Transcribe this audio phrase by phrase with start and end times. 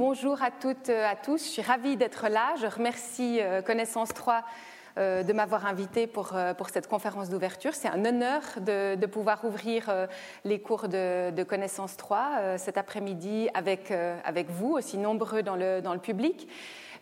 [0.00, 1.44] bonjour à toutes, et à tous.
[1.44, 2.54] Je suis ravie d'être là.
[2.58, 4.42] Je remercie euh, Connaissance 3
[4.96, 7.74] euh, de m'avoir invité pour, euh, pour, cette conférence d'ouverture.
[7.74, 9.92] C'est un honneur de, de, pouvoir ouvrir
[10.46, 13.90] les cours de, de Connaissance 3 cet après-midi avec,
[14.24, 16.48] avec vous, aussi nombreux dans le, dans le public.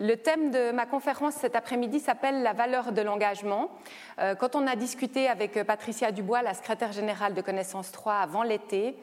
[0.01, 3.71] Le thème de ma conférence cet après-midi s'appelle La valeur de l'engagement.
[4.41, 8.96] Quand on a discuté avec Patricia Dubois, la secrétaire générale de Connaissance 3, avant l'été,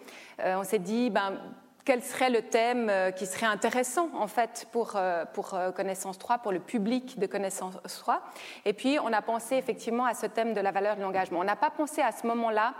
[0.43, 1.39] on s'est dit, ben,
[1.86, 6.17] quel serait le thème euh, qui serait intéressant en fait pour, euh, pour euh, Connaissance
[6.17, 8.21] 3, pour le public de Connaissance 3.
[8.66, 11.39] Et puis on a pensé effectivement à ce thème de la valeur de l'engagement.
[11.39, 12.73] On n'a pas pensé à ce moment-là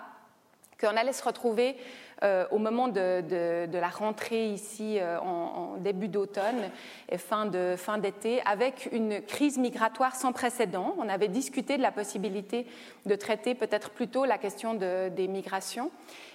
[0.80, 1.76] qu'on allait se retrouver
[2.24, 6.70] euh, au moment de, la rentrée ici euh, en, début d'automne
[7.10, 10.96] et fin, d'été avec une crise migratoire sans précédent.
[10.98, 12.66] On avait discuté de la possibilité
[13.06, 15.92] de traiter peut-être plutôt la question de, des migrations.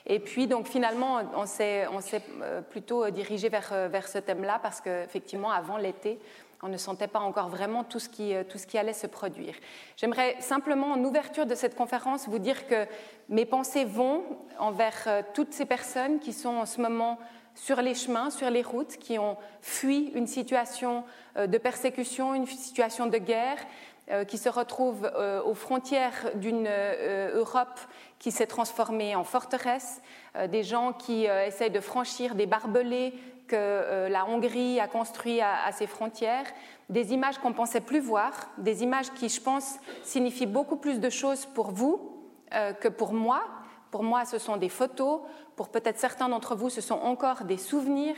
[0.07, 1.87] Et puis donc finalement on s'est,
[2.43, 6.19] euh, plutôt dirigé vers ce thème-là parce qu'effectivement avant l'été
[6.63, 9.55] on ne sentait pas encore vraiment tout ce qui, tout ce qui allait se produire.
[9.97, 12.87] J'aimerais simplement, en ouverture de cette conférence, vous dire que
[13.31, 14.25] mes pensées vont
[14.59, 17.19] envers euh, toutes ces personnes qui sont en ce moment
[17.55, 21.05] sur les chemins, sur les routes, qui ont fui une situation
[21.37, 23.59] euh, de persécution, une situation de guerre,
[24.11, 25.09] euh, qui se retrouvent
[25.45, 26.69] aux frontières d'une
[27.35, 27.79] Europe
[28.19, 30.03] qui s'est transformée en forteresse,
[30.49, 33.15] des gens qui essayent de franchir des barbelés
[33.51, 36.47] que euh, la Hongrie a construit à, ses frontières,
[36.89, 41.11] des images qu'on pensait plus voir, des images qui, je pense, signifient beaucoup plus de
[41.11, 42.01] choses pour vous
[42.55, 43.43] euh, que pour moi.
[43.91, 45.23] Pour moi, ce sont des photos,
[45.57, 48.15] pour peut-être certains d'entre vous, ce sont encore des souvenirs.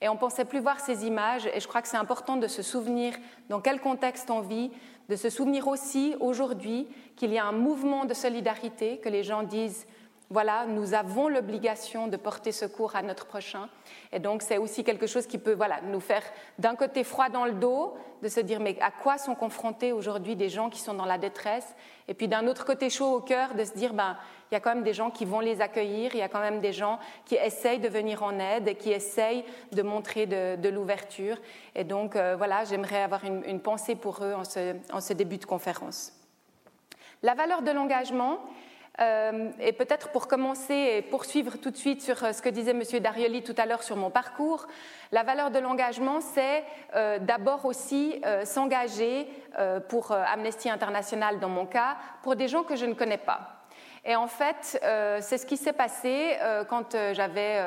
[0.00, 2.62] Et on pensait plus voir ces images, et je crois que c'est important de se
[2.62, 3.14] souvenir
[3.50, 4.72] dans quel contexte on vit,
[5.10, 9.42] de se souvenir aussi aujourd'hui qu'il y a un mouvement de solidarité, que les gens
[9.42, 9.86] disent
[10.32, 13.68] voilà, nous avons l'obligation de porter secours à notre prochain.
[14.12, 16.22] Et donc, c'est aussi quelque chose qui peut voilà, nous faire
[16.58, 20.34] d'un côté froid dans le dos, de se dire mais à quoi sont confrontés aujourd'hui
[20.34, 21.74] des gens qui sont dans la détresse,
[22.08, 24.16] et puis d'un autre côté chaud au cœur, de se dire ben,
[24.50, 26.40] il y a quand même des gens qui vont les accueillir, il y a quand
[26.40, 31.36] même des gens qui essayent de venir en aide qui essayent de montrer de, l'ouverture.
[31.74, 36.12] Et donc, euh, voilà, j'aimerais avoir une, pensée pour eux en ce, début de conférence.
[37.22, 38.38] La valeur de l'engagement,
[38.98, 42.82] et peut-être pour commencer et poursuivre tout de suite sur euh, ce que disait M.
[43.00, 44.66] Darioli tout à l'heure sur mon parcours,
[45.12, 46.62] la valeur de l'engagement, c'est
[46.94, 49.26] euh, d'abord aussi s'engager
[49.88, 53.64] pour Amnesty International dans mon cas, pour des gens que je ne connais pas.
[54.04, 54.80] Et en fait,
[55.20, 56.36] c'est ce qui s'est passé
[56.68, 57.60] quand j'avais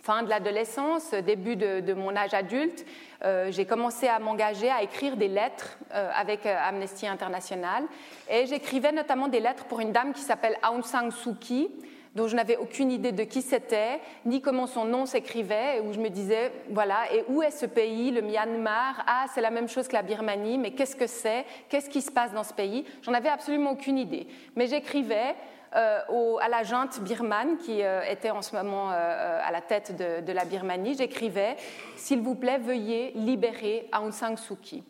[0.00, 2.84] fin de l'adolescence, début de, mon âge adulte,
[3.24, 7.84] euh, j'ai commencé à m'engager à écrire des lettres euh, avec euh, Amnesty International.
[8.30, 11.70] Et j'écrivais notamment des lettres pour une dame qui s'appelle Aung San Suu Kyi,
[12.14, 15.98] dont je n'avais aucune idée de qui c'était, ni comment son nom s'écrivait, où je
[15.98, 19.04] me disais, voilà, et où est ce pays, le Myanmar?
[19.06, 21.44] Ah, c'est la même chose que la Birmanie, mais qu'est-ce que c'est?
[21.68, 22.84] Qu'est-ce qui se passe dans ce pays?
[23.02, 24.28] J'en avais absolument aucune idée.
[24.54, 25.34] Mais j'écrivais,
[25.76, 29.96] euh, à la junte birmane qui euh, était en ce moment euh, à la tête
[29.96, 31.56] de, la Birmanie, j'écrivais
[31.96, 34.84] S'il vous plaît, veuillez libérer Aung San Suu Kyi.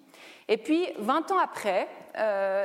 [0.47, 1.89] Et puis, 20 ans après,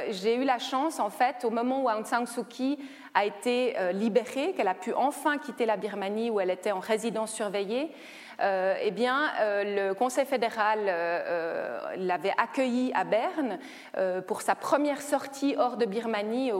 [0.09, 2.77] j'ai eu la chance, en fait, au moment où Aung San Suu Kyi
[3.13, 7.31] a été libérée, qu'elle a pu enfin quitter la Birmanie où elle était en résidence
[7.31, 7.89] surveillée,
[8.41, 13.59] eh bien, euh, le Conseil fédéral euh, l'avait accueilli à Berne
[14.27, 16.51] pour sa première sortie hors de Birmanie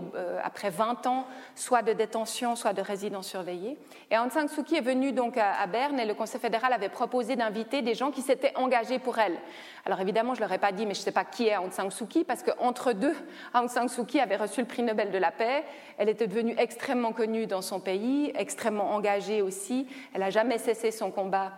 [0.44, 1.26] après 20 ans,
[1.56, 3.78] soit de détention, soit de résidence surveillée.
[4.12, 6.90] Et Aung San Suu Kyi est venue donc à, Berne et le Conseil fédéral avait
[6.90, 9.38] proposé d'inviter des gens qui s'étaient engagés pour elle.
[9.86, 11.72] Alors évidemment, je leur ai pas dit, mais je ne sais pas qui est Aung
[11.72, 13.16] San Suu Kyi, parce qu'entre deux,
[13.54, 15.64] Aung San Suu Kyi avait reçu le prix Nobel de la paix.
[15.98, 19.88] Elle était devenue extrêmement connue dans son pays, extrêmement engagée aussi.
[20.14, 21.52] Elle n'a jamais cessé son combat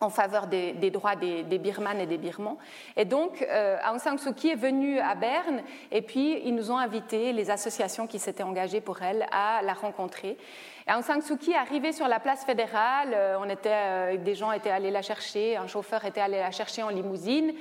[0.00, 2.58] en faveur des, droits des, des, Birmanes et des Birmans.
[2.96, 6.70] Et donc, euh, Aung San Suu Kyi est venue à Berne et puis ils nous
[6.70, 10.36] ont invités, les associations qui s'étaient engagées pour elle, à la rencontrer.
[10.88, 14.34] Aung San Suu Kyi est arrivée sur la place fédérale, euh, on était, euh, des
[14.34, 17.52] gens étaient allés la chercher, un chauffeur était allé la chercher en limousine,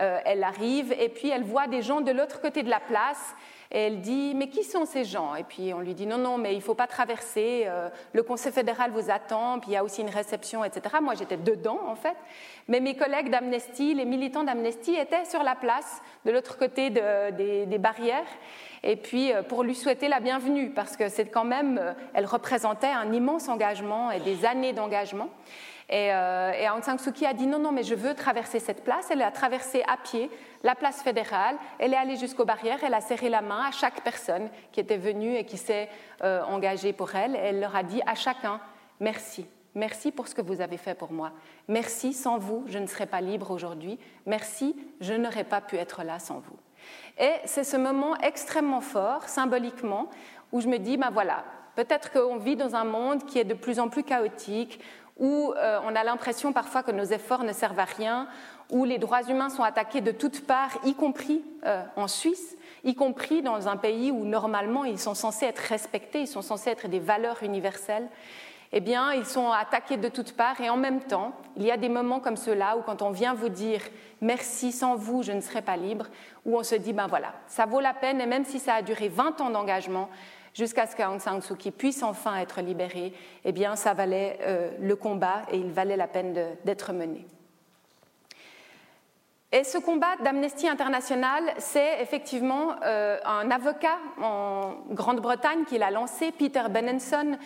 [0.00, 3.34] euh, elle arrive et puis elle voit des gens de l'autre côté de la place
[3.70, 5.34] et elle dit, mais qui sont ces gens?
[5.34, 8.22] Et puis on lui dit, non, non, mais il ne faut pas traverser, euh, le
[8.22, 10.96] Conseil fédéral vous attend, puis il y a aussi une réception, etc.
[11.02, 12.16] Moi, j'étais dedans, en fait.
[12.68, 17.78] Mais mes collègues d'Amnesty, les militants d'Amnesty, étaient sur la place, de l'autre côté des,
[17.78, 18.26] barrières,
[18.82, 22.26] et puis euh, pour lui souhaiter la bienvenue, parce que c'est quand même, euh, elle
[22.26, 25.28] représentait un immense engagement et des années d'engagement.
[25.88, 28.84] Et, euh, Aung San Suu Kyi a dit non, non, mais je veux traverser cette
[28.84, 29.08] place.
[29.10, 30.30] Elle a traversé à pied
[30.62, 31.56] la place fédérale.
[31.78, 32.78] Elle est allée jusqu'aux barrières.
[32.82, 35.88] Elle a serré la main à chaque personne qui était venue et qui s'est
[36.22, 37.36] euh, engagée pour elle.
[37.36, 38.60] Elle leur a dit à chacun
[39.00, 39.46] merci.
[39.74, 41.32] Merci pour ce que vous avez fait pour moi.
[41.66, 43.98] Merci, sans vous, je ne serais pas libre aujourd'hui.
[44.24, 46.56] Merci, je n'aurais pas pu être là sans vous.
[47.18, 50.08] Et c'est ce moment extrêmement fort, symboliquement,
[50.52, 51.44] où je me dis, ben voilà,
[51.74, 54.80] peut-être qu'on vit dans un monde qui est de plus en plus chaotique,
[55.18, 58.26] où euh, on a l'impression parfois que nos efforts ne servent à rien,
[58.70, 62.94] où les droits humains sont attaqués de toutes parts, y compris euh, en Suisse, y
[62.94, 66.88] compris dans un pays où normalement ils sont censés être respectés, ils sont censés être
[66.88, 68.08] des valeurs universelles.
[68.76, 71.76] Eh bien, ils sont attaqués de toutes parts et en même temps, il y a
[71.76, 73.80] des moments comme ceux-là où quand on vient vous dire
[74.20, 76.06] merci, sans vous, je ne serais pas libre,
[76.44, 78.82] où on se dit, ben voilà, ça vaut la peine et même si ça a
[78.82, 80.08] duré 20 ans d'engagement,
[80.54, 83.12] jusqu'à ce qu'Aung San Suu Kyi puisse enfin être libérée,
[83.44, 86.32] eh bien, ça valait euh, le combat et il valait la peine
[86.64, 87.26] d'être mené.
[89.52, 96.32] Et ce combat d'Amnesty International, c'est effectivement euh, un avocat en Grande-Bretagne qui l'a lancé,
[96.32, 97.38] Peter Benenson,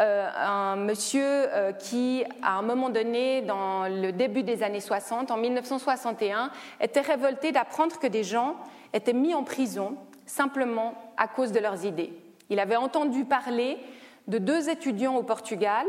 [0.00, 1.48] euh, un monsieur
[1.78, 6.50] qui, à un moment donné, dans le début des années 60, en 1961,
[6.80, 8.56] était révolté d'apprendre que des gens
[8.92, 12.12] étaient mis en prison simplement à cause de leurs idées.
[12.52, 13.78] Il avait entendu parler
[14.28, 15.86] de deux étudiants au Portugal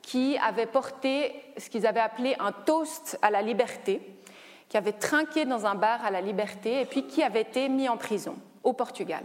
[0.00, 4.00] qui avaient porté ce qu'ils avaient appelé un toast à la liberté
[4.68, 7.88] qui avait trinqué dans un bar à la liberté et puis qui avait été mis
[7.88, 9.24] en prison au Portugal.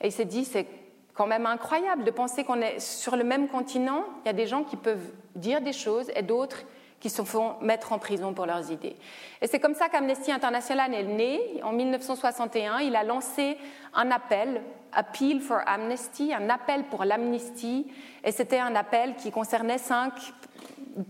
[0.00, 0.66] Et il s'est dit, c'est
[1.14, 4.46] quand même incroyable de penser qu'on est sur le même continent, il y a des
[4.46, 6.64] gens qui peuvent dire des choses et d'autres
[7.00, 8.96] qui se font mettre en prison pour leurs idées.
[9.40, 11.40] Et c'est comme ça qu'Amnesty International est né.
[11.62, 13.56] En 1961, il a lancé
[13.94, 14.62] un appel,
[14.92, 17.86] Appeal for Amnesty, un appel pour l'amnistie,
[18.24, 20.12] et c'était un appel qui concernait cinq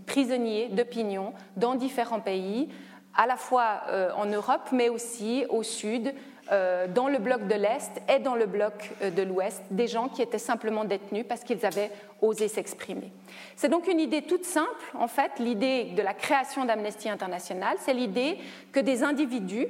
[0.05, 2.69] prisonniers d'opinion dans différents pays,
[3.15, 6.13] à la fois euh, en Europe, mais aussi au sud,
[6.51, 10.07] euh, dans le bloc de l'Est et dans le bloc euh, de l'Ouest, des gens
[10.07, 11.91] qui étaient simplement détenus parce qu'ils avaient
[12.21, 13.11] osé s'exprimer.
[13.55, 17.93] C'est donc une idée toute simple, en fait, l'idée de la création d'Amnesty International, c'est
[17.93, 18.39] l'idée
[18.71, 19.67] que des individus,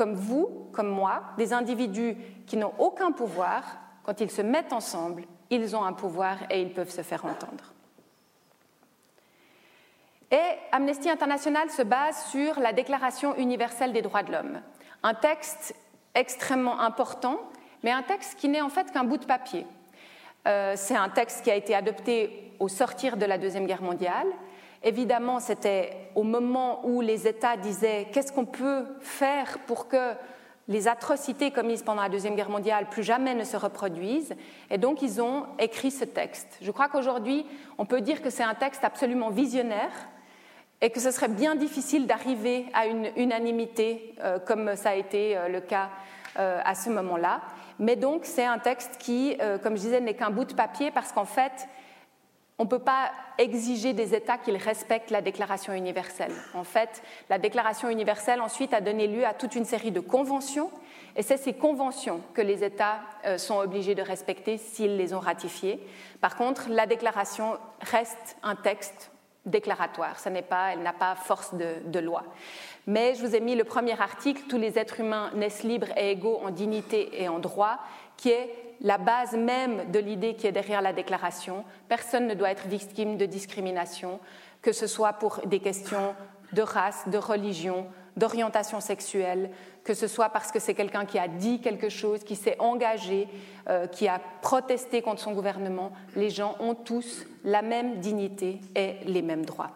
[0.00, 2.16] comme vous, comme moi, des individus
[2.46, 3.62] qui n'ont aucun pouvoir,
[4.02, 7.74] quand ils se mettent ensemble, ils ont un pouvoir et ils peuvent se faire entendre.
[10.30, 10.40] Et
[10.72, 14.62] Amnesty International se base sur la Déclaration universelle des droits de l'homme,
[15.02, 15.74] un texte
[16.14, 17.38] extrêmement important,
[17.82, 19.66] mais un texte qui n'est en fait qu'un bout de papier.
[20.48, 24.28] Euh, c'est un texte qui a été adopté au sortir de la Deuxième Guerre mondiale.
[24.82, 30.14] Évidemment, c'était au moment où les États disaient qu'est-ce qu'on peut faire pour que
[30.68, 34.34] les atrocités commises pendant la Deuxième Guerre mondiale plus jamais ne se reproduisent?
[34.70, 36.58] Et donc, ils ont écrit ce texte.
[36.62, 37.44] Je crois qu'aujourd'hui,
[37.76, 39.92] on peut dire que c'est un texte absolument visionnaire
[40.80, 45.36] et que ce serait bien difficile d'arriver à une unanimité euh, comme ça a été
[45.36, 45.90] euh, le cas
[46.38, 47.42] euh, à ce moment-là.
[47.78, 51.12] Mais donc c'est un texte qui, comme je disais, n'est qu'un bout de papier parce
[51.12, 51.66] qu'en fait,
[52.60, 56.34] on ne peut pas exiger des États qu'ils respectent la Déclaration universelle.
[56.52, 60.70] En fait, la Déclaration universelle ensuite a donné lieu à toute une série de conventions,
[61.16, 62.98] et c'est ces conventions que les États
[63.38, 65.80] sont obligés de respecter s'ils les ont ratifiées.
[66.20, 69.10] Par contre, la Déclaration reste un texte
[69.46, 70.16] déclaratoire,
[70.46, 72.24] pas, elle n'a pas force de, loi.
[72.86, 76.10] Mais je vous ai mis le premier article, Tous les êtres humains naissent libres et
[76.10, 77.78] égaux en dignité et en droit,
[78.18, 81.64] qui est la base même de l'idée qui est derrière la déclaration.
[81.88, 84.20] Personne ne doit être victime de discrimination,
[84.62, 86.14] que ce soit pour des questions
[86.52, 87.86] de race, de religion,
[88.16, 89.50] d'orientation sexuelle,
[89.84, 93.28] que ce soit parce que c'est quelqu'un qui a dit quelque chose, qui s'est engagé,
[93.68, 95.92] euh, qui a protesté contre son gouvernement.
[96.16, 99.70] Les gens ont tous la même dignité et les mêmes droits.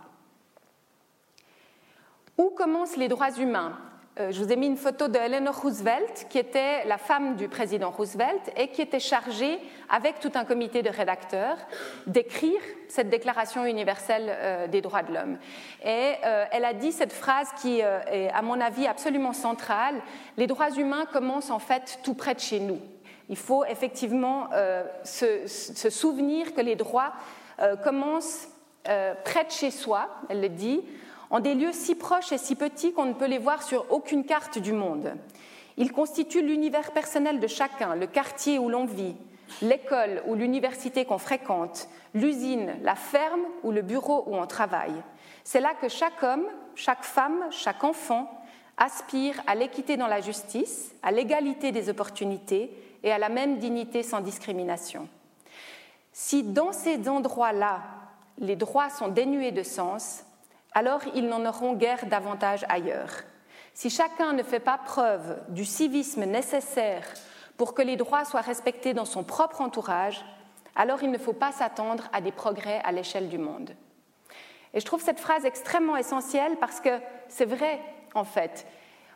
[2.36, 3.78] Où commencent les droits humains?
[4.16, 7.90] Je vous ai mis une photo de Eleanor Roosevelt, qui était la femme du président
[7.90, 11.56] Roosevelt et qui était chargée, avec tout un comité de rédacteurs,
[12.06, 15.36] d'écrire cette Déclaration universelle euh, des droits de l'homme.
[15.84, 19.96] Et euh, elle a dit cette phrase qui est, à mon avis, absolument centrale
[20.36, 22.80] Les droits humains commencent en fait tout près de chez nous.
[23.28, 24.50] Il faut effectivement
[25.02, 25.48] se,
[25.90, 27.14] souvenir que les droits
[27.82, 28.48] commencent
[28.84, 30.82] près de chez soi, elle le dit,
[31.34, 34.24] en des lieux si proches et si petits qu'on ne peut les voir sur aucune
[34.24, 35.14] carte du monde.
[35.76, 39.16] Ils constituent l'univers personnel de chacun, le quartier où l'on vit,
[39.60, 44.94] l'école ou l'université qu'on fréquente, l'usine, la ferme ou le bureau où on travaille.
[45.42, 48.30] C'est là que chaque homme, chaque femme, chaque enfant
[48.76, 52.70] aspire à l'équité dans la justice, à l'égalité des opportunités
[53.02, 55.08] et à la même dignité sans discrimination.
[56.12, 57.82] Si dans ces endroits-là,
[58.38, 60.23] les droits sont dénués de sens,
[60.74, 63.10] alors ils n'en auront guère davantage ailleurs.
[63.72, 67.06] Si chacun ne fait pas preuve du civisme nécessaire
[67.56, 70.24] pour que les droits soient respectés dans son propre entourage,
[70.76, 73.74] alors il ne faut pas s'attendre à des progrès à l'échelle du monde.
[74.74, 77.80] Et je trouve cette phrase extrêmement essentielle parce que c'est vrai,
[78.14, 78.66] en fait.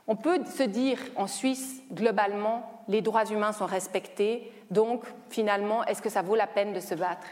[0.06, 6.00] On peut se dire en Suisse, globalement, les droits humains sont respectés, donc finalement, est-ce
[6.00, 7.26] que ça vaut la peine de se battre?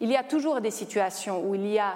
[0.00, 1.94] Il y a toujours des situations où il y a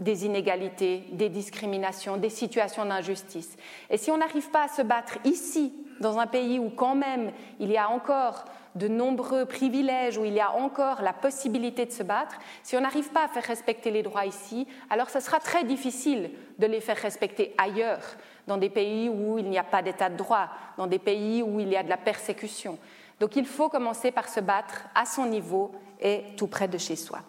[0.00, 3.56] des inégalités, des discriminations, des situations d'injustice.
[3.90, 7.30] Et si on n'arrive pas à se battre ici, dans un pays où quand même
[7.60, 11.92] il y a encore de nombreux privilèges, où il y a encore la possibilité de
[11.92, 15.38] se battre, si on n'arrive pas à faire respecter les droits ici, alors ce sera
[15.38, 18.02] très difficile de les faire respecter ailleurs,
[18.46, 21.60] dans des pays où il n'y a pas d'état de droit, dans des pays où
[21.60, 22.78] il y a de la persécution.
[23.18, 26.96] Donc il faut commencer par se battre à son niveau et tout près de chez
[26.96, 27.20] soi.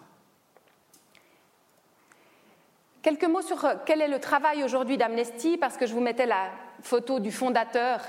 [3.02, 6.50] Quelques mots sur quel est le travail aujourd'hui d'Amnesty, parce que je vous mettais la
[6.82, 8.00] photo du fondateur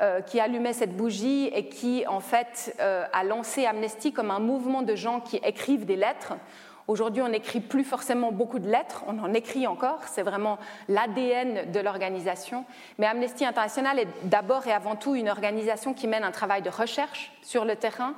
[0.00, 4.38] euh, qui allumait cette bougie et qui, en fait, euh, a lancé Amnesty comme un
[4.38, 6.34] mouvement de gens qui écrivent des lettres.
[6.88, 10.56] Aujourd'hui, on n'écrit plus forcément beaucoup de lettres, on en écrit encore, c'est vraiment
[10.88, 12.64] l'ADN de l'organisation.
[12.98, 16.70] Mais Amnesty International est d'abord et avant tout une organisation qui mène un travail de
[16.70, 18.14] recherche sur le terrain,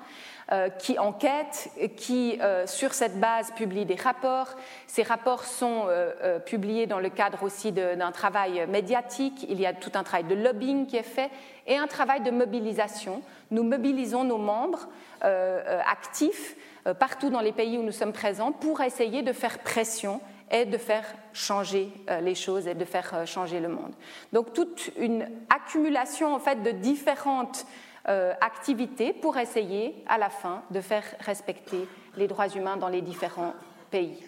[0.52, 4.48] euh, qui enquête, qui, euh, sur cette base, publie des rapports.
[4.86, 9.46] Ces rapports sont euh, publiés dans le cadre aussi d'un travail médiatique.
[9.48, 11.30] Il y a tout un travail de lobbying qui est fait
[11.66, 13.22] et un travail de mobilisation.
[13.50, 14.88] Nous mobilisons nos membres
[15.20, 16.54] actifs
[16.94, 20.78] partout dans les pays où nous sommes présents pour essayer de faire pression et de
[20.78, 21.92] faire changer
[22.22, 23.92] les choses et de faire changer le monde.
[24.32, 27.66] Donc toute une accumulation en fait de différentes
[28.08, 33.02] euh, activités pour essayer à la fin de faire respecter les droits humains dans les
[33.02, 33.52] différents
[33.90, 34.24] pays.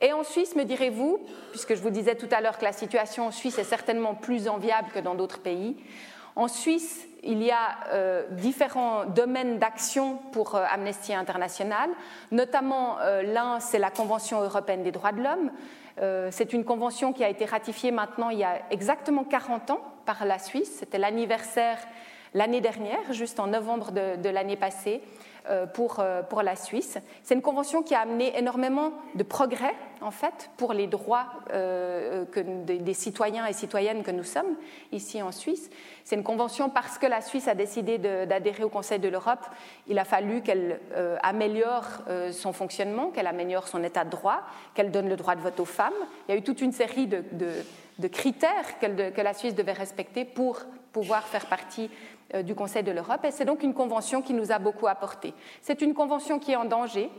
[0.00, 1.18] Et en Suisse, me direz-vous,
[1.50, 4.46] puisque je vous disais tout à l'heure que la situation en Suisse est certainement plus
[4.46, 5.76] enviable que dans d'autres pays,
[6.36, 11.90] en Suisse, il y a euh, différents domaines d'action pour euh, Amnesty International,
[12.30, 15.50] notamment l'un, c'est la Convention européenne des droits de l'homme.
[16.30, 20.24] c'est une convention qui a été ratifiée maintenant il y a exactement 40 ans par
[20.24, 20.76] la Suisse.
[20.78, 21.78] C'était l'anniversaire
[22.34, 25.31] l'année dernière, juste en novembre de, l'année passée, euh,
[25.74, 26.98] pour, euh, pour, la Suisse.
[27.22, 32.24] C'est une convention qui a amené énormément de progrès, en fait, pour les droits euh,
[32.34, 34.56] des, citoyens et citoyennes que nous sommes
[34.92, 35.70] ici en Suisse.
[36.04, 39.44] C'est une convention parce que la Suisse a décidé d'adhérer au Conseil de l'Europe,
[39.88, 40.80] il a fallu qu'elle
[41.22, 41.84] améliore
[42.32, 44.40] son fonctionnement, qu'elle améliore son état de droit,
[44.74, 45.92] qu'elle donne le droit de vote aux femmes.
[46.28, 50.58] Il y a eu toute une série de, critères que la Suisse devait respecter pour
[50.92, 53.24] pouvoir faire partie euh, du Conseil de l'Europe.
[53.24, 55.34] Et c'est donc une convention qui nous a beaucoup apporté.
[55.60, 57.10] C'est une convention qui est en danger,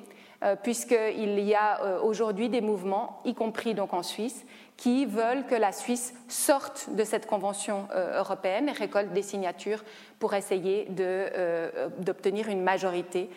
[0.43, 4.45] euh, puisqu'il y a euh, aujourd'hui des mouvements, y compris donc en Suisse,
[4.75, 9.83] qui veulent que la Suisse sorte de cette convention européenne et récolte des signatures
[10.17, 10.88] pour essayer
[12.00, 13.29] d'obtenir une majorité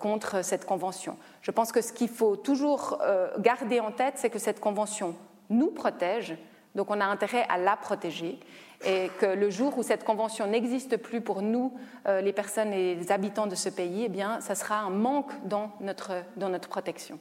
[0.00, 1.16] contre cette convention.
[1.42, 2.98] Je pense que ce qu'il faut toujours
[3.38, 5.14] garder en tête, c'est que cette convention
[5.48, 6.36] nous protège,
[6.74, 8.40] donc on a intérêt à la protéger
[8.84, 11.74] et que le jour où cette convention n'existe plus pour nous,
[12.06, 15.32] euh, les personnes et les habitants de ce pays, eh bien, ça sera un manque
[15.44, 17.18] dans notre, dans notre protection.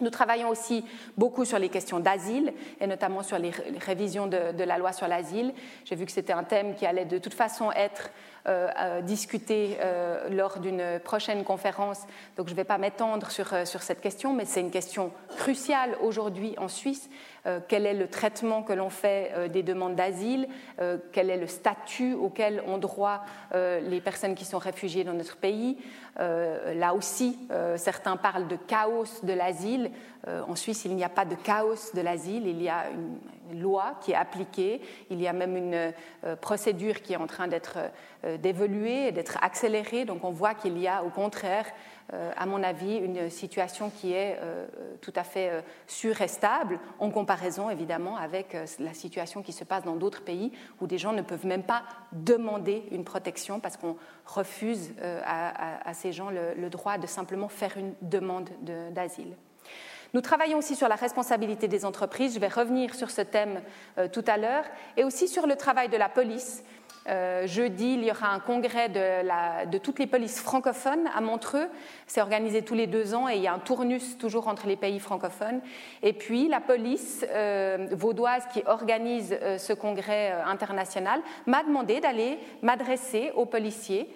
[0.00, 0.84] Nous travaillons aussi
[1.16, 5.06] beaucoup sur les questions d'asile et notamment sur les révisions de, de la loi sur
[5.06, 5.54] l'asile.
[5.84, 8.10] J'ai vu que c'était un thème qui allait de toute façon être
[8.48, 12.00] euh, euh, discuté euh, lors d'une prochaine conférence,
[12.36, 15.96] donc je ne vais pas m'étendre sur, sur, cette question, mais c'est une question cruciale
[16.02, 17.08] aujourd'hui en Suisse.
[17.68, 20.48] quel est le traitement que l'on fait des demandes d'asile?
[21.12, 25.76] Quel est le statut auquel ont droit les personnes qui sont réfugiées dans notre pays?
[26.18, 27.38] Là aussi,
[27.76, 29.90] certains parlent de chaos de l'asile.
[30.26, 32.84] en Suisse, il n'y a pas de chaos de l'asile, il y a
[33.52, 35.92] une loi qui est appliquée, il y a même une
[36.24, 37.78] euh, procédure qui est en train d'être
[38.24, 40.04] euh, d'évoluer et d'être accélérée.
[40.04, 41.70] Donc on voit qu'il y a au contraire, euh,
[42.12, 44.38] à mon avis, une situation qui est
[45.00, 49.84] tout à fait sûre et stable, en comparaison évidemment avec la situation qui se passe
[49.84, 53.96] dans d'autres pays où des gens ne peuvent même pas demander une protection parce qu'on
[54.26, 54.92] refuse
[55.24, 58.50] à, ces gens le, droit de simplement faire une demande
[58.92, 59.34] d'asile.
[60.14, 63.62] Nous travaillons aussi sur la responsabilité des entreprises, je vais revenir sur ce thème
[63.96, 64.64] euh, tout à l'heure,
[64.98, 66.62] et aussi sur le travail de la police.
[67.08, 71.68] Euh, jeudi, il y aura un congrès de, toutes les polices francophones à Montreux.
[72.06, 74.76] C'est organisé tous les deux ans et il y a un tournus toujours entre les
[74.76, 75.60] pays francophones.
[76.02, 83.32] Et puis la police euh, vaudoise qui organise ce congrès international m'a demandé d'aller m'adresser
[83.34, 84.08] aux policiers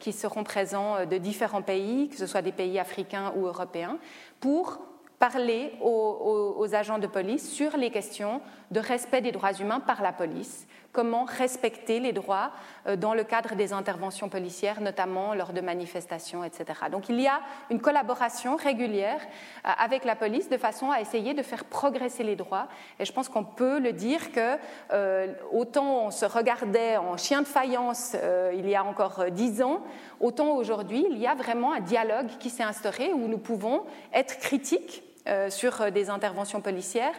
[0.00, 3.98] qui seront présents de différents pays, que ce soit des pays africains ou européens,
[4.40, 4.80] pour
[5.18, 8.40] parler aux, agents de police sur les questions
[8.70, 10.66] de respect des droits humains par la police,
[10.98, 12.50] comment respecter les droits
[12.88, 16.64] euh, dans le cadre des interventions policières, notamment lors de manifestations, etc.
[16.90, 17.38] Donc il y a
[17.70, 22.34] une collaboration régulière euh, avec la police de façon à essayer de faire progresser les
[22.34, 22.66] droits.
[22.98, 24.56] Et je pense qu'on peut le dire que
[24.92, 28.16] euh, autant on se regardait en chien de faïence
[28.52, 29.84] il y a encore dix ans,
[30.18, 34.40] autant aujourd'hui il y a vraiment un dialogue qui s'est instauré où nous pouvons être
[34.40, 35.04] critiques
[35.50, 37.14] sur des interventions policières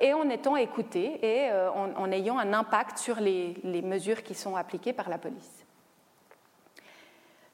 [0.00, 4.56] et en étant écoutés et euh, en, ayant un impact sur les, mesures qui sont
[4.56, 5.64] appliquées par la police.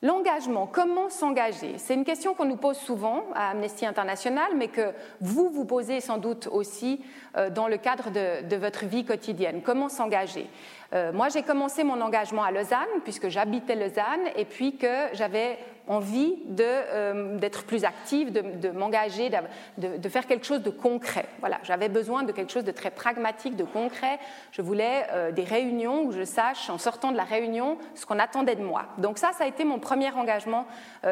[0.01, 1.77] L'engagement, comment s'engager?
[1.79, 6.01] C'est une question qu'on nous pose souvent à Amnesty International, mais que vous vous posez
[6.01, 7.05] sans doute aussi
[7.37, 9.61] euh, dans le cadre de votre vie quotidienne.
[9.63, 10.49] Comment s'engager?
[10.95, 15.59] Euh, moi, j'ai commencé mon engagement à Lausanne, puisque j'habitais Lausanne, et puis que j'avais
[15.87, 19.31] envie euh, d'être plus active, de, m'engager,
[19.77, 21.27] de, faire quelque chose de concret.
[21.41, 24.19] Voilà, j'avais besoin de quelque chose de très pragmatique, de concret.
[24.53, 28.19] Je voulais euh, des réunions où je sache, en sortant de la réunion, ce qu'on
[28.19, 28.87] attendait de moi.
[28.97, 30.67] Donc ça, ça a été mon premier engagement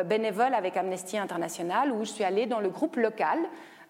[0.06, 3.38] bénévole avec Amnesty International, où je suis allée dans le groupe local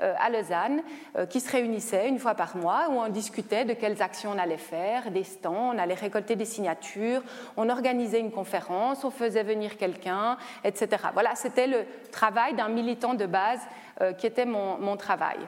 [0.01, 0.83] à Lausanne
[1.17, 4.39] euh, qui se réunissaient une fois par mois où on discutait de quelles actions on
[4.39, 7.23] allait faire, des stands, on allait récolter des signatures,
[7.57, 10.89] on organisait une conférence, on faisait venir quelqu'un, etc.
[11.13, 13.61] Voilà, c'était le travail d'un militant de base
[14.01, 15.39] euh, qui était mon, travail.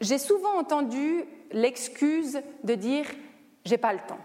[0.00, 3.06] J'ai souvent entendu l'excuse de dire
[3.64, 4.18] j'ai pas le temps.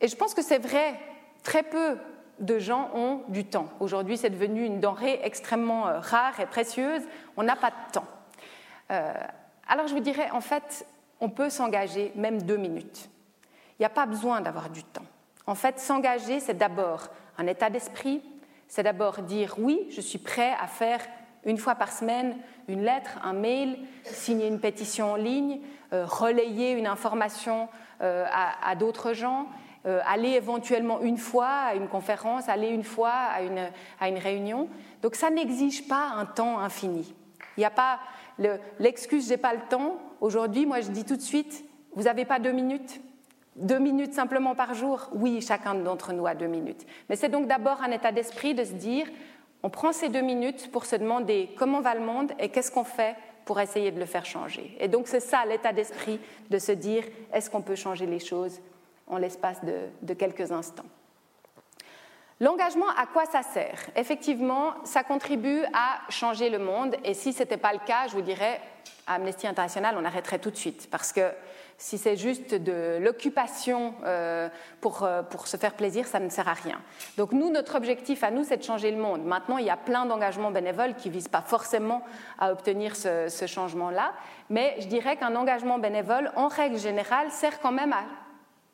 [0.00, 0.94] Et je pense que c'est vrai,
[1.42, 1.96] très peu
[2.40, 3.68] de gens ont du temps.
[3.80, 7.02] Aujourd'hui, c'est devenu une denrée extrêmement euh, rare et précieuse.
[7.36, 8.06] On n'a pas de temps.
[8.90, 9.12] Euh,
[9.68, 10.86] alors je vous dirais, en fait,
[11.20, 13.10] on peut s'engager même deux minutes.
[13.78, 15.04] Il n'y a pas besoin d'avoir du temps.
[15.46, 18.22] En fait, s'engager, c'est d'abord un état d'esprit,
[18.68, 21.00] c'est d'abord dire oui, je suis prêt à faire
[21.44, 22.36] une fois par semaine
[22.68, 25.60] une lettre, un mail, signer une pétition en ligne,
[25.92, 27.68] euh, relayer une information
[28.02, 29.46] à d'autres gens,
[29.86, 34.18] euh, aller éventuellement une fois à une conférence, aller une fois à une, à une
[34.18, 34.68] réunion.
[35.02, 37.14] Donc ça n'exige pas un temps infini.
[37.56, 37.98] Il n'y a pas
[38.78, 39.96] l'excuse j'ai pas le temps.
[40.20, 43.00] Aujourd'hui, moi je dis tout de suite, vous n'avez pas deux minutes
[43.56, 46.86] deux minutes simplement par jour Oui, chacun d'entre nous a deux minutes.
[47.08, 49.06] Mais c'est donc d'abord un état d'esprit de se dire,
[49.62, 52.84] on prend ces deux minutes pour se demander comment va le monde et qu'est-ce qu'on
[52.84, 54.76] fait pour essayer de le faire changer.
[54.80, 58.60] Et donc c'est ça l'état d'esprit de se dire, est-ce qu'on peut changer les choses
[59.10, 60.84] en l'espace de, quelques instants.
[62.40, 63.78] L'engagement, à quoi ça sert?
[63.96, 66.96] Effectivement, ça contribue à changer le monde.
[67.04, 68.60] Et si ce n'était pas le cas, je vous dirais,
[69.06, 70.88] à Amnesty International, on arrêterait tout de suite.
[70.90, 71.30] Parce que
[71.80, 74.48] si c'est juste de l'occupation euh,
[74.80, 76.80] pour, euh, pour, se faire plaisir, ça ne sert à rien.
[77.16, 79.24] Donc nous, notre objectif à nous, c'est de changer le monde.
[79.24, 82.02] Maintenant, il y a plein d'engagements bénévoles qui ne visent pas forcément
[82.38, 84.12] à obtenir ce, ce changement-là.
[84.50, 88.04] Mais je dirais qu'un engagement bénévole, en règle générale, sert quand même à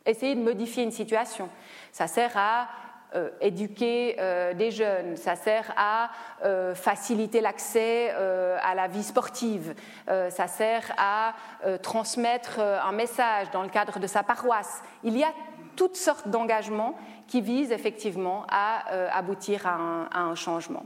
[0.07, 1.49] essayer de modifier une situation.
[1.92, 2.69] Ça sert à
[3.14, 6.11] euh, éduquer euh, des jeunes, ça sert à
[6.45, 9.75] euh, faciliter l'accès à la vie sportive,
[10.07, 11.35] ça sert à
[11.83, 14.83] transmettre un message dans le cadre de sa paroisse.
[15.05, 15.33] Il y a
[15.77, 16.97] toutes sortes d'engagements
[17.29, 20.85] qui visent effectivement à aboutir à un changement.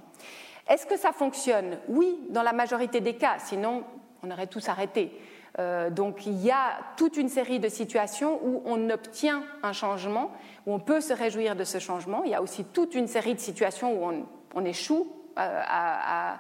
[0.69, 1.79] Est-ce que ça fonctionne?
[1.89, 3.85] Oui, dans la majorité des cas, sinon
[4.23, 5.13] on aurait tous arrêté.
[5.59, 10.31] Euh, donc il y a toute une série de situations où on obtient un changement,
[10.67, 12.23] où on peut se réjouir de ce changement.
[12.25, 15.09] Il y a aussi toute une série de situations où on, échoue
[15.39, 16.39] euh, à,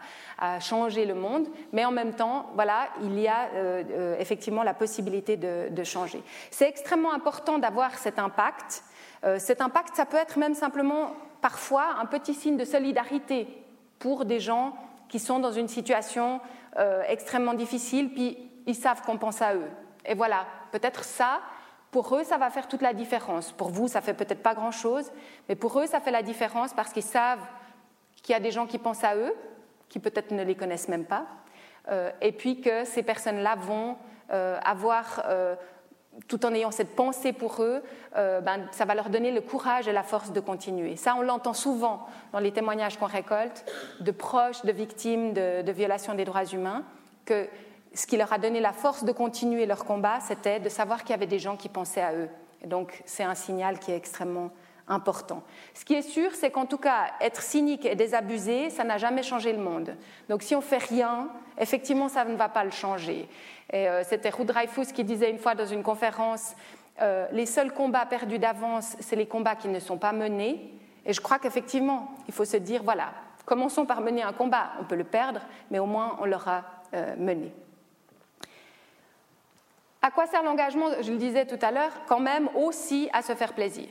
[0.60, 5.36] changer le monde, mais en même temps, voilà, il y a euh, effectivement la possibilité
[5.36, 6.22] de, changer.
[6.50, 8.82] C'est extrêmement important d'avoir cet impact.
[9.38, 13.48] cet impact, ça peut être même simplement parfois un petit signe de solidarité
[13.98, 14.74] pour des gens
[15.08, 16.40] qui sont dans une situation
[17.08, 19.70] extrêmement difficile, puis ils savent qu'on pense à eux.
[20.04, 21.40] Et voilà, peut-être ça,
[21.90, 23.52] pour eux, ça va faire toute la différence.
[23.52, 25.10] Pour vous, ça fait peut-être pas grand-chose,
[25.48, 27.44] mais pour eux, ça fait la différence parce qu'ils savent
[28.22, 29.34] qu'il y a des gens qui pensent à eux,
[29.88, 31.26] qui peut-être ne les connaissent même pas,
[31.88, 33.96] euh, et puis que ces personnes-là vont
[34.30, 35.56] euh, avoir, euh,
[36.28, 37.82] tout en ayant cette pensée pour eux,
[38.14, 40.96] ben, ça va leur donner le courage et la force de continuer.
[40.96, 43.64] Ça, on l'entend souvent dans les témoignages qu'on récolte
[44.00, 46.84] de proches de victimes de, de violations des droits humains,
[47.24, 47.48] que
[47.94, 51.10] ce qui leur a donné la force de continuer leur combat, c'était de savoir qu'il
[51.10, 52.28] y avait des gens qui pensaient à eux.
[52.62, 54.50] Et donc, c'est un signal qui est extrêmement
[54.86, 55.42] important.
[55.74, 59.22] Ce qui est sûr, c'est qu'en tout cas, être cynique et désabusé, ça n'a jamais
[59.22, 59.96] changé le monde.
[60.28, 63.28] Donc, si on fait rien, effectivement, ça ne va pas le changer.
[63.72, 64.52] Euh, c'était Ruud
[64.92, 66.54] qui disait une fois dans une conférence
[67.02, 70.74] euh, les seuls combats perdus d'avance, c'est les combats qui ne sont pas menés.
[71.06, 73.12] Et je crois qu'effectivement, il faut se dire voilà,
[73.46, 74.72] commençons par mener un combat.
[74.80, 77.52] On peut le perdre, mais au moins on l'aura euh, mené.
[80.02, 83.34] À quoi sert l'engagement Je le disais tout à l'heure, quand même aussi à se
[83.34, 83.88] faire plaisir.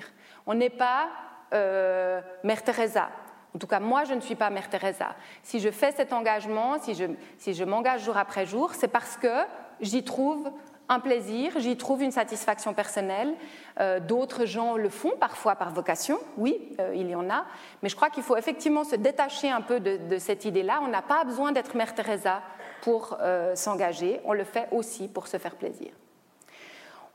[0.48, 1.10] On n'est pas
[1.54, 3.10] euh, Mère Teresa.
[3.56, 5.16] En tout cas, moi, je ne suis pas Mère Teresa.
[5.44, 7.06] Si je fais cet engagement, si je,
[7.38, 9.46] si je m'engage jour après jour, c'est parce que
[9.82, 10.52] j'y trouve
[10.90, 13.36] un plaisir, j'y trouve une satisfaction personnelle.
[13.80, 17.46] Euh, d'autres gens le font parfois par vocation, oui, euh, il y en a,
[17.82, 20.80] mais je crois qu'il faut effectivement se détacher un peu de, cette idée-là.
[20.84, 22.42] On n'a pas besoin d'être Mère Teresa
[22.82, 25.92] pour euh, s'engager, on le fait aussi pour se faire plaisir.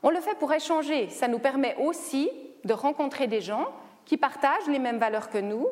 [0.03, 2.29] On le fait pour échanger, ça nous permet aussi
[2.63, 3.67] de rencontrer des gens
[4.05, 5.67] qui partagent les mêmes valeurs que nous,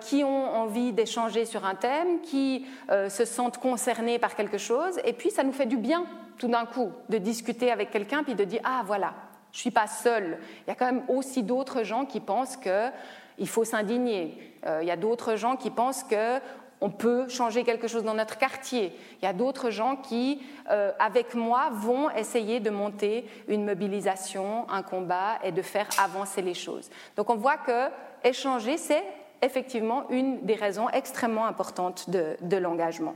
[0.00, 5.12] qui ont envie d'échanger sur un thème, qui se sentent concernés par quelque chose, et
[5.12, 6.06] puis ça nous fait du bien
[6.40, 9.12] tout d'un coup de discuter avec quelqu'un puis de dire ah voilà,
[9.52, 10.38] je ne suis pas seule.
[10.66, 14.38] Il y a quand même aussi d'autres gens qui pensent qu'il faut s'indigner.
[14.66, 16.38] Euh, il y a d'autres gens qui pensent que
[16.80, 18.92] on peut changer quelque chose dans notre quartier.
[19.20, 24.68] Il y a d'autres gens qui, euh, avec moi, vont essayer de monter une mobilisation,
[24.70, 26.90] un combat et de faire avancer les choses.
[27.16, 27.88] Donc on voit que
[28.24, 29.04] échanger, c'est
[29.42, 33.14] effectivement une des raisons extrêmement importantes de l'engagement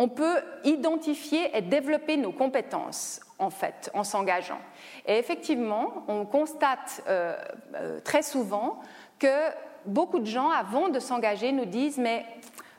[0.00, 4.60] on peut identifier et développer nos compétences, en fait, en s'engageant.
[5.06, 7.36] Et effectivement, on constate euh,
[7.74, 8.80] euh, très souvent
[9.18, 9.50] que
[9.86, 12.24] beaucoup de gens, avant de s'engager, nous disent Mais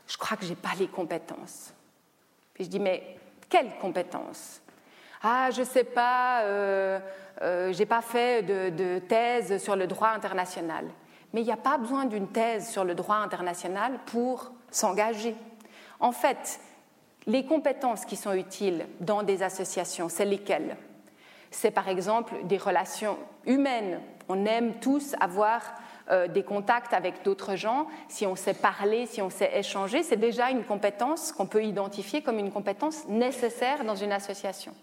[0.07, 1.73] je crois que je n'ai pas les compétences.
[2.53, 3.17] Puis je dis Mais
[3.49, 4.61] quelles compétences?
[5.23, 6.99] Ah, je ne sais pas, euh,
[7.41, 10.85] je n'ai pas fait de, de thèse sur le droit international.
[11.33, 15.35] Mais il n'y a pas besoin d'une thèse sur le droit international pour s'engager.
[15.99, 16.59] En fait,
[17.27, 20.75] les compétences qui sont utiles dans des associations, c'est lesquelles?
[21.51, 24.01] C'est par exemple des relations humaines.
[24.27, 25.61] On aime tous avoir
[26.11, 27.87] euh, des contacts avec d'autres gens.
[28.09, 32.21] Si on sait parler, si on sait échanger, c'est déjà une compétence qu'on peut identifier
[32.21, 34.73] comme une compétence nécessaire dans une association.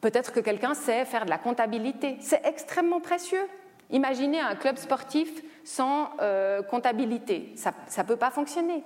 [0.00, 2.16] Peut-être que quelqu'un sait faire de la comptabilité.
[2.20, 3.46] C'est extrêmement précieux.
[3.90, 5.30] Imaginez un club sportif
[5.64, 7.52] sans euh, comptabilité.
[7.54, 8.82] Ça ne peut pas fonctionner.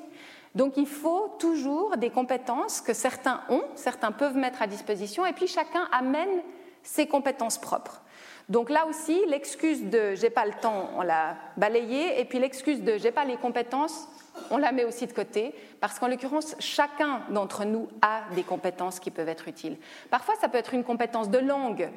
[0.54, 5.32] Donc il faut toujours des compétences que certains ont, certains peuvent mettre à disposition, et
[5.32, 6.42] puis chacun amène
[6.82, 8.00] ses compétences propres.
[8.48, 12.82] Donc là aussi, l'excuse de j'ai pas le temps, on l'a balayée, et puis l'excuse
[12.82, 14.08] de j'ai pas les compétences,
[14.50, 19.00] on la met aussi de côté, parce qu'en l'occurrence, chacun d'entre nous a des compétences
[19.00, 19.76] qui peuvent être utiles.
[20.10, 21.90] Parfois, ça peut être une compétence de langue.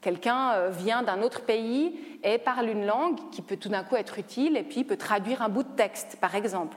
[0.00, 3.96] Quelqu'un euh, vient d'un autre pays et parle une langue qui peut tout d'un coup
[3.96, 6.76] être utile et puis peut traduire un bout de texte, par exemple.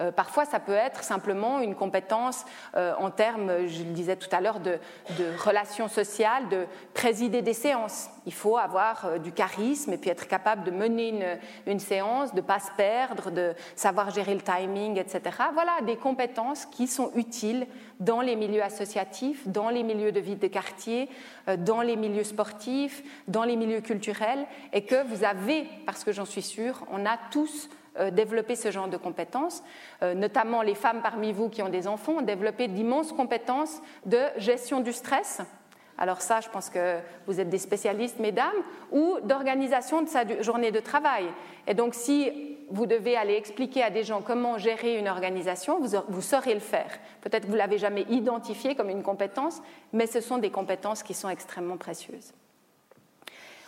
[0.00, 2.44] Euh, parfois, ça peut être simplement une compétence
[2.76, 4.78] euh, en termes, je le disais tout à l'heure, de,
[5.38, 8.08] relations sociales, de présider des séances.
[8.26, 12.40] Il faut avoir euh, du charisme et puis être capable de mener une, séance, de
[12.40, 15.20] ne pas se perdre, de savoir gérer le timing, etc.
[15.52, 17.66] Voilà des compétences qui sont utiles
[17.98, 21.08] dans les milieux associatifs, dans les milieux de vie de quartier,
[21.58, 26.24] dans les milieux sportifs, dans les milieux culturels, et que vous avez, parce que j'en
[26.24, 27.68] suis sûre, on a tous
[28.08, 29.62] développer ce genre de compétences.
[30.02, 34.20] Euh, notamment les femmes parmi vous qui ont des enfants ont développé d'immenses compétences de
[34.38, 35.42] gestion du stress.
[35.98, 38.56] Alors ça, je pense que vous êtes des spécialistes, mesdames,
[38.90, 41.26] ou d'organisation de sa journée de travail.
[41.66, 45.98] Et donc si vous devez aller expliquer à des gens comment gérer une organisation, vous,
[46.08, 46.98] vous saurez le faire.
[47.20, 49.60] Peut-être que vous ne l'avez jamais identifié comme une compétence,
[49.92, 52.32] mais ce sont des compétences qui sont extrêmement précieuses.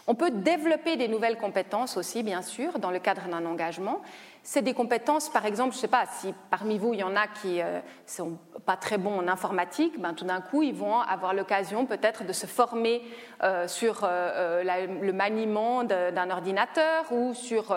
[0.08, 4.00] On peut développer des nouvelles compétences aussi, bien sûr, dans le cadre d'un engagement.
[4.44, 7.14] C'est des compétences, par exemple, je ne sais pas, si parmi vous, il y en
[7.14, 10.74] a qui ne euh, sont pas très bons en informatique, ben, tout d'un coup, ils
[10.74, 13.02] vont avoir l'occasion peut-être de se former
[13.44, 14.64] euh, sur euh,
[15.00, 17.76] le maniement d'un ordinateur ou sur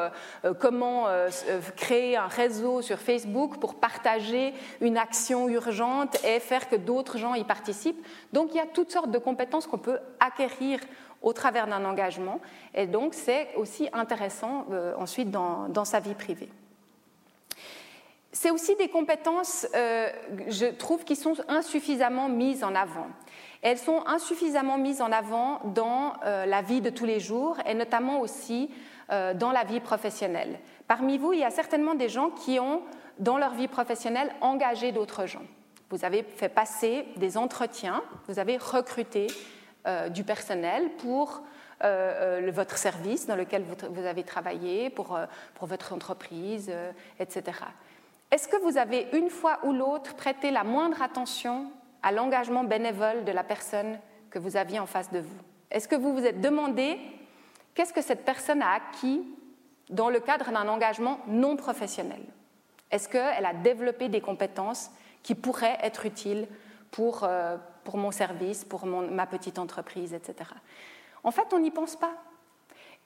[0.59, 1.07] comment
[1.75, 7.35] créer un réseau sur Facebook pour partager une action urgente et faire que d'autres gens
[7.35, 8.03] y participent.
[8.33, 10.79] Donc, il y a toutes sortes de compétences qu'on peut acquérir
[11.21, 12.39] au travers d'un engagement.
[12.73, 16.49] Et donc, c'est aussi intéressant euh, ensuite dans, sa vie privée.
[18.31, 20.09] C'est aussi des compétences, euh,
[20.47, 23.07] je trouve, qui sont insuffisamment mises en avant.
[23.61, 27.73] Elles sont insuffisamment mises en avant dans euh, la vie de tous les jours et
[27.73, 28.69] notamment aussi
[29.07, 30.59] dans la vie professionnelle.
[30.87, 32.81] Parmi vous, il y a certainement des gens qui ont,
[33.19, 35.43] dans leur vie professionnelle, engagé d'autres gens.
[35.91, 39.27] Vous avez fait passer des entretiens, vous avez recruté
[40.09, 41.43] du personnel pour
[41.83, 45.19] euh, euh, votre service dans lequel vous, avez travaillé, pour,
[45.55, 46.71] pour votre entreprise,
[47.19, 47.59] etc.
[48.31, 51.69] Est-ce que vous avez une fois ou l'autre prêté la moindre attention
[52.01, 55.37] à l'engagement bénévole de la personne que vous aviez en face de vous?
[55.69, 56.97] Est-ce que vous vous êtes demandé
[57.73, 59.23] qu'est-ce que cette personne a acquis
[59.89, 62.23] dans le cadre d'un engagement non professionnel?
[62.89, 64.91] Est-ce qu'elle a développé des compétences
[65.23, 66.47] qui pourraient être utiles
[66.91, 67.27] pour
[67.85, 70.49] pour mon service, pour ma petite entreprise, etc.
[71.23, 72.11] En fait, on n'y pense pas.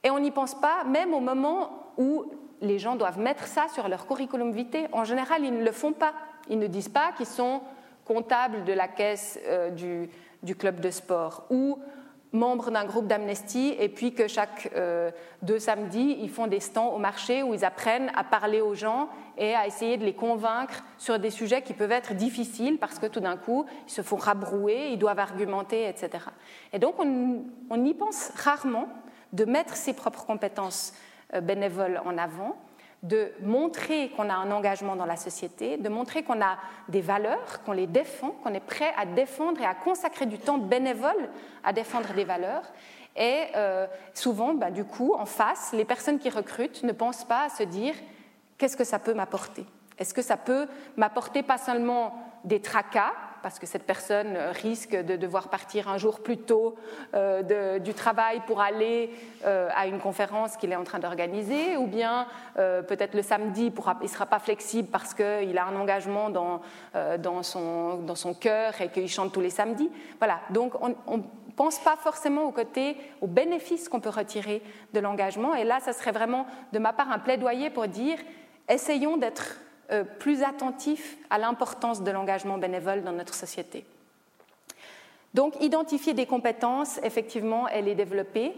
[0.04, 2.26] Et on n'y pense pas même au moment où
[2.62, 4.88] les gens doivent mettre ça sur leur curriculum vitae.
[4.94, 6.14] En général, ils ne le font pas.
[6.50, 7.62] Ils ne disent pas qu'ils sont
[8.06, 10.10] comptables de la caisse euh, du,
[10.42, 11.78] du, club de sport ou
[12.32, 15.12] membres d'un groupe d'amnesty et puis que chaque euh,
[15.42, 19.10] deux samedis, ils font des stands au marché où ils apprennent à parler aux gens
[19.38, 23.08] et à essayer de les convaincre sur des sujets qui peuvent être difficiles parce que
[23.08, 26.26] tout d'un coup, ils se font rabrouer, ils doivent argumenter, etc.
[26.72, 28.88] Et donc, on, on y pense rarement
[29.34, 30.94] de mettre ses propres compétences
[31.34, 32.58] euh, bénévoles en avant,
[33.04, 36.58] de montrer qu'on a un engagement dans la société, de montrer qu'on a
[36.90, 40.58] des valeurs, qu'on les défend, qu'on est prêt à défendre et à consacrer du temps
[40.58, 41.30] bénévole
[41.64, 42.64] à défendre des valeurs.
[43.16, 47.46] Et euh, souvent, bah, du coup, en face, les personnes qui recrutent ne pensent pas
[47.46, 47.96] à se dire
[48.58, 49.66] qu'est-ce que ça peut m'apporter?
[49.98, 55.16] Est-ce que ça peut m'apporter pas seulement des tracas, parce que cette personne risque de
[55.16, 56.76] devoir partir un jour plus tôt
[57.14, 59.12] euh, du travail pour aller
[59.46, 63.72] euh, à une conférence qu'il est en train d'organiser, ou bien euh, peut-être le samedi,
[63.74, 66.62] il ne sera pas flexible parce qu'il a un engagement dans,
[67.20, 69.90] dans, son, dans son cœur et qu'il chante tous les samedis.
[70.20, 71.24] Voilà, donc on ne
[71.56, 74.62] pense pas forcément au côté, aux bénéfices qu'on peut retirer
[74.94, 75.56] de l'engagement.
[75.56, 78.18] Et là, ça serait vraiment de ma part un plaidoyer pour dire,
[78.70, 79.58] essayons d'être
[79.92, 83.86] euh, plus attentif à l'importance de l'engagement bénévole dans notre société.
[85.34, 88.54] Donc, identifier des compétences, effectivement, et les développer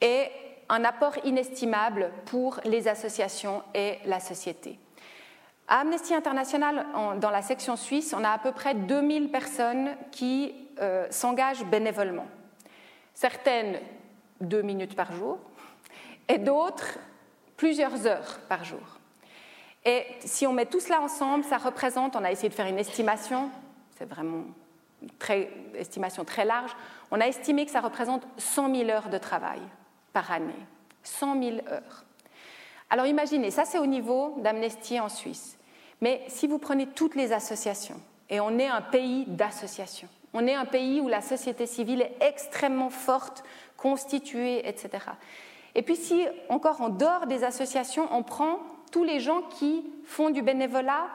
[0.00, 0.30] est
[0.68, 4.78] un apport inestimable pour les associations et la société.
[5.68, 6.86] À Amnesty International,
[7.20, 12.26] dans la section suisse, on a à peu près 2000 personnes qui euh, s'engagent bénévolement.
[13.14, 13.78] Certaines
[14.40, 15.38] deux minutes par jour
[16.28, 16.98] et d'autres
[17.56, 18.98] plusieurs heures par jour.
[19.84, 22.78] Et si on met tout cela ensemble, ça représente, on a essayé de faire une
[22.78, 23.50] estimation,
[23.98, 24.44] c'est vraiment
[25.02, 26.74] une estimation très large,
[27.10, 29.60] on a estimé que ça représente 100 000 heures de travail
[30.12, 30.54] par année.
[31.02, 32.04] 100 000 heures.
[32.88, 35.58] Alors imaginez, ça c'est au niveau d'Amnesty en Suisse.
[36.00, 40.54] Mais si vous prenez toutes les associations, et on est un pays d'associations, on est
[40.54, 43.44] un pays où la société civile est extrêmement forte,
[43.76, 45.04] constituée, etc.
[45.74, 48.58] Et puis si, encore en dehors des associations, on prend
[48.94, 51.08] tous les gens qui font du bénévolat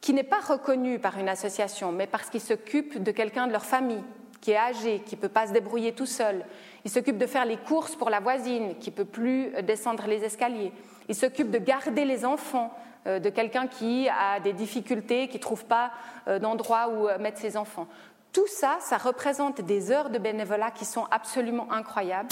[0.00, 3.66] qui n'est pas reconnu par une association, mais parce qu'ils s'occupent de quelqu'un de leur
[3.66, 4.02] famille
[4.40, 6.46] qui est âgé, qui ne peut pas se débrouiller tout seul.
[6.86, 10.24] Ils s'occupent de faire les courses pour la voisine qui ne peut plus descendre les
[10.24, 10.72] escaliers.
[11.10, 12.72] Ils s'occupent de garder les enfants
[13.06, 15.90] euh, de quelqu'un qui a des difficultés, qui ne trouve pas
[16.26, 17.86] euh, d'endroit où euh, mettre ses enfants.
[18.32, 22.30] Tout ça, ça représente des heures de bénévolat qui sont absolument incroyables.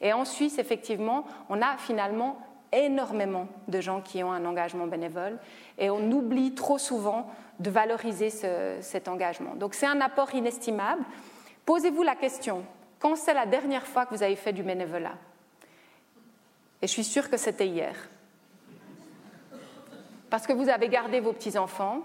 [0.00, 2.38] Et en Suisse, effectivement, on a finalement
[2.72, 5.38] énormément de gens qui ont un engagement bénévole
[5.78, 8.30] et on oublie trop souvent de valoriser
[8.80, 9.54] cet engagement.
[9.54, 11.02] Donc c'est un apport inestimable.
[11.64, 12.64] Posez-vous la question,
[12.98, 15.14] quand c'est la dernière fois que vous avez fait du bénévolat?
[16.80, 17.94] Et je suis sûre que c'était hier.
[20.30, 22.02] Parce que vous avez gardé vos petits-enfants,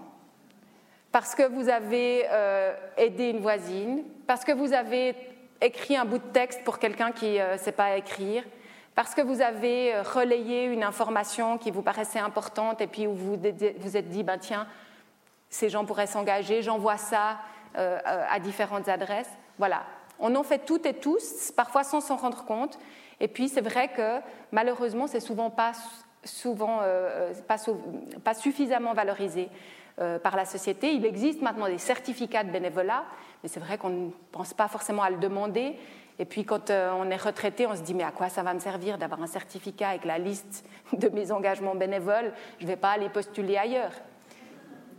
[1.12, 5.14] parce que vous avez euh, aidé une voisine, parce que vous avez
[5.60, 8.42] écrit un bout de texte pour quelqu'un qui ne euh, sait pas écrire,
[8.94, 13.36] parce que vous avez euh, relayé une information qui vous paraissait importante et puis vous
[13.36, 14.66] vous êtes dit, ben tiens,
[15.48, 17.38] ces gens pourraient s'engager, j'envoie ça
[17.76, 19.30] euh, à différentes adresses.
[19.58, 19.82] Voilà,
[20.18, 22.78] on en fait toutes et tous, parfois sans s'en rendre compte.
[23.20, 24.20] Et puis c'est vrai que
[24.52, 25.72] malheureusement, c'est souvent pas,
[26.24, 27.32] souvent, euh,
[28.24, 29.48] pas, suffisamment valorisé
[30.24, 30.92] par la société.
[30.92, 33.04] Il existe maintenant des certificats de bénévolat,
[33.42, 35.76] mais c'est vrai qu'on ne pense pas forcément à le demander.
[36.18, 38.54] Et puis quand euh, on est retraité, on se dit mais à quoi ça va
[38.54, 42.32] me servir d'avoir un certificat avec la liste de mes engagements bénévoles?
[42.58, 43.92] Je ne vais pas aller postuler ailleurs.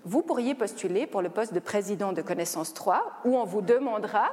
[0.03, 4.29] Vous pourriez postuler pour le poste de président de Connaissance 3 où on vous demandera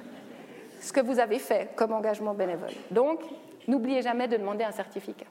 [0.80, 2.72] ce que vous avez fait comme engagement bénévole.
[2.90, 3.20] Donc,
[3.66, 5.26] n'oubliez jamais de demander un certificat.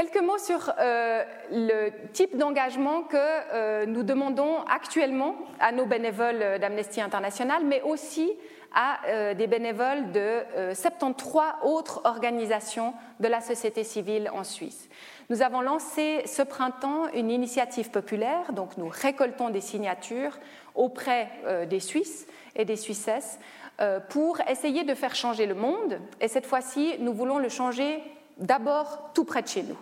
[0.00, 6.58] Quelques mots sur euh, le type d'engagement que euh, nous demandons actuellement à nos bénévoles
[6.58, 8.32] d'Amnesty International, mais aussi
[8.74, 10.40] à euh, des bénévoles de
[10.72, 14.88] 73 autres organisations de la société civile en Suisse.
[15.28, 20.38] Nous avons lancé ce printemps une initiative populaire, donc nous récoltons des signatures
[20.74, 21.28] auprès
[21.68, 23.38] des Suisses et des Suissesses
[24.08, 26.00] pour essayer de faire changer le monde.
[26.22, 28.02] Et cette fois-ci, nous voulons le changer
[28.38, 29.76] d'abord tout près de chez nous.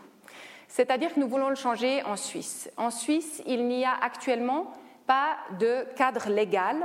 [0.69, 2.71] C'est-à-dire que nous voulons le changer en Suisse.
[2.77, 4.71] En Suisse, il n'y a actuellement
[5.07, 6.77] pas de cadre légal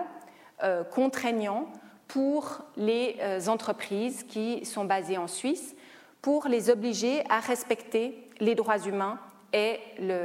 [0.64, 1.68] euh, contraignant
[2.08, 5.76] pour les euh, entreprises qui sont basées en Suisse
[6.22, 9.20] pour les obliger à respecter les droits humains
[9.52, 9.80] et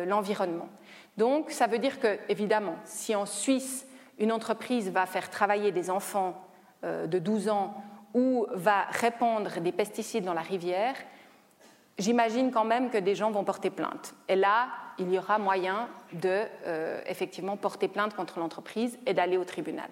[0.07, 0.69] l'environnement.
[1.17, 3.87] Donc, ça veut dire que, évidemment, si en Suisse,
[4.19, 6.41] une entreprise va faire travailler des enfants
[6.85, 7.83] euh, de 12 ans
[8.15, 10.95] ou va répandre des pesticides dans la rivière,
[11.99, 14.15] j'imagine quand même que des gens vont porter plainte.
[14.29, 19.37] Et là, il y aura moyen de euh, effectivement porter plainte contre l'entreprise et d'aller
[19.37, 19.91] au tribunal.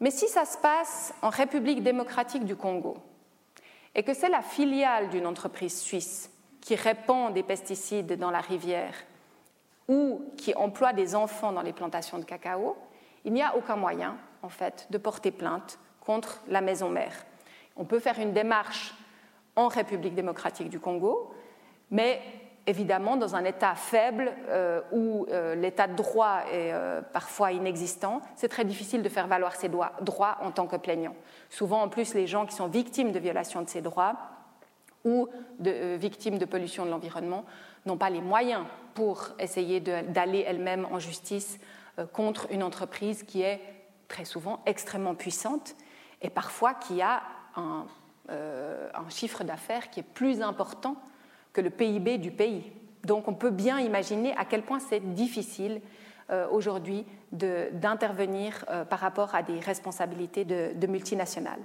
[0.00, 2.98] Mais si ça se passe en République démocratique du Congo
[3.94, 8.94] et que c'est la filiale d'une entreprise suisse qui répand des pesticides dans la rivière
[9.88, 12.76] ou qui emploie des enfants dans les plantations de cacao,
[13.24, 17.24] il n'y a aucun moyen, en fait, de porter plainte contre la maison mère.
[17.76, 18.94] On peut faire une démarche
[19.58, 21.34] en République démocratique du Congo,
[21.90, 22.22] mais
[22.68, 28.20] évidemment dans un État faible euh, où euh, l'état de droit est euh, parfois inexistant,
[28.36, 31.16] c'est très difficile de faire valoir ses droits en tant que plaignant.
[31.50, 34.14] Souvent, en plus, les gens qui sont victimes de violations de ces droits
[35.04, 37.44] ou victimes de pollution de l'environnement
[37.86, 41.58] n'ont pas les moyens pour essayer d'aller elles-mêmes en justice
[42.12, 43.60] contre une entreprise qui est
[44.08, 45.74] très souvent extrêmement puissante
[46.20, 47.22] et parfois qui a
[47.56, 47.86] un,
[48.28, 50.96] un chiffre d'affaires qui est plus important
[51.52, 52.70] que le PIB du pays.
[53.04, 55.80] Donc on peut bien imaginer à quel point c'est difficile
[56.30, 61.60] euh, aujourd'hui d'intervenir euh, par rapport à des responsabilités de, multinationales.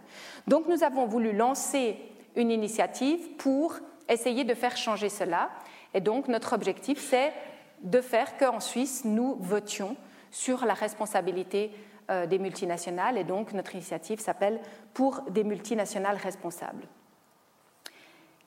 [0.47, 1.97] Donc nous avons voulu lancer
[2.35, 3.75] une initiative pour
[4.07, 5.49] essayer de faire changer cela.
[5.93, 7.33] Et donc notre objectif, c'est
[7.81, 9.97] de faire qu'en Suisse, nous votions
[10.31, 13.17] sur la responsabilité euh, des multinationales.
[13.17, 14.59] Et donc notre initiative s'appelle
[14.93, 16.83] Pour des multinationales responsables.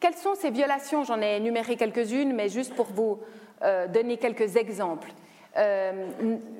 [0.01, 1.05] Quelles sont ces violations?
[1.05, 3.19] J'en ai énuméré quelques-unes, mais juste pour vous
[3.63, 5.11] euh, donner quelques exemples.
[5.57, 6.07] Euh,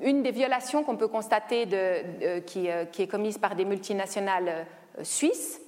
[0.01, 4.65] une des violations qu'on peut constater euh, qui, est commise par des multinationales
[5.03, 5.61] suisses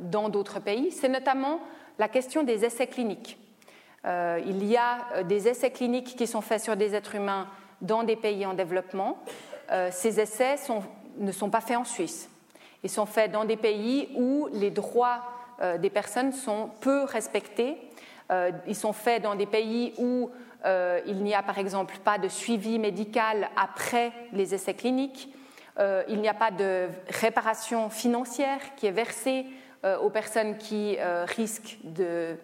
[0.00, 1.60] dans d'autres pays, c'est notamment
[1.98, 3.38] la question des essais cliniques.
[4.04, 7.46] il y a des essais cliniques qui sont faits sur des êtres humains
[7.80, 9.16] dans des pays en développement.
[9.90, 10.56] Ces essais
[11.18, 12.28] ne sont pas faits en Suisse.
[12.82, 15.22] Ils sont faits dans des pays où les droits
[15.60, 17.76] euh, des personnes sont peu respectés.
[18.30, 20.30] Euh, ils sont faits dans des pays où
[20.64, 25.28] euh, il n'y a par exemple pas de suivi médical après les essais cliniques.
[26.08, 29.44] il n'y a pas de réparation financière qui est versée
[29.84, 32.36] aux personnes qui risquent de,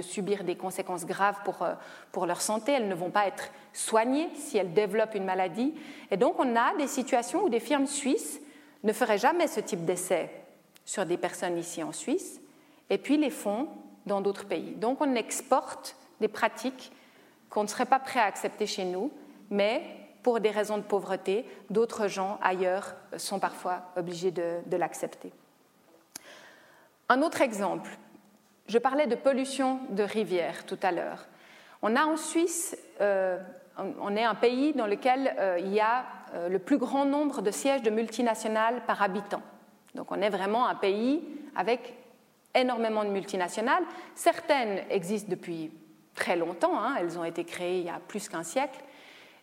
[0.00, 1.66] subir des conséquences graves pour,
[2.12, 2.72] pour, leur santé.
[2.72, 5.74] Elles ne vont pas être soignées si elles développent une maladie.
[6.10, 8.40] Et donc on a des situations où des firmes suisses
[8.84, 10.30] ne feraient jamais ce type d'essai
[10.84, 12.40] sur des personnes ici en Suisse,
[12.88, 13.68] et puis les font
[14.06, 14.72] dans d'autres pays.
[14.76, 16.92] Donc on exporte des pratiques
[17.50, 19.12] qu'on ne serait pas prêt à accepter chez nous,
[19.50, 19.82] mais
[20.22, 25.30] pour des raisons de pauvreté, d'autres gens ailleurs sont parfois obligés de, l'accepter.
[27.10, 27.90] Un autre exemple,
[28.66, 31.26] je parlais de pollution de rivières tout à l'heure.
[31.80, 33.38] On a en Suisse, euh,
[33.98, 37.40] on est un pays dans lequel euh, il y a euh, le plus grand nombre
[37.40, 39.40] de sièges de multinationales par habitant.
[39.94, 41.24] Donc on est vraiment un pays
[41.56, 41.94] avec
[42.54, 43.84] énormément de multinationales.
[44.14, 45.72] Certaines existent depuis
[46.14, 46.96] très longtemps, hein.
[46.98, 48.80] elles ont été créées il y a plus qu'un siècle.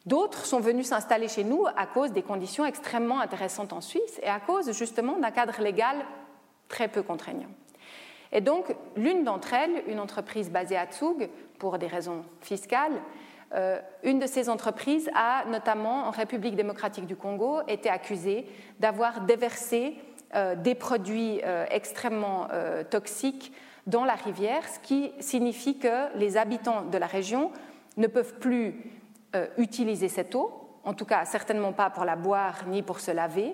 [0.06, 4.30] D'autres sont venues s'installer chez nous à cause des conditions extrêmement intéressantes en Suisse et
[4.30, 5.96] à cause justement d'un cadre légal
[6.68, 7.50] très peu contraignant.
[8.32, 13.02] Et donc, l'une d'entre elles, une entreprise basée à Zug, pour des raisons fiscales,
[13.54, 18.46] euh, une de ces entreprises a notamment, en République démocratique du Congo, été accusée
[18.80, 19.96] d'avoir déversé
[20.36, 22.48] euh, des produits euh, extrêmement
[22.90, 23.54] toxiques
[23.88, 27.52] dans la rivière, ce qui signifie que les habitants de la région
[27.98, 28.92] ne peuvent plus
[29.58, 30.52] utiliser cette eau,
[30.86, 33.54] en tout cas certainement pas pour la boire ni pour se laver.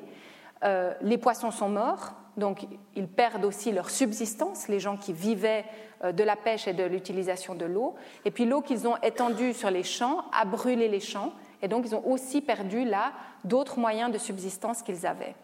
[0.63, 5.65] Les poissons sont morts, donc ils perdent aussi leur subsistance, les gens qui vivaient
[6.04, 7.95] euh, de la pêche et de l'utilisation de l'eau.
[8.26, 11.86] Et puis l'eau qu'ils ont étendue sur les champs a brûlé les champs, et donc
[11.86, 13.12] ils ont aussi perdu là
[13.43, 15.36] d'autres moyens de subsistance qu'ils avaient.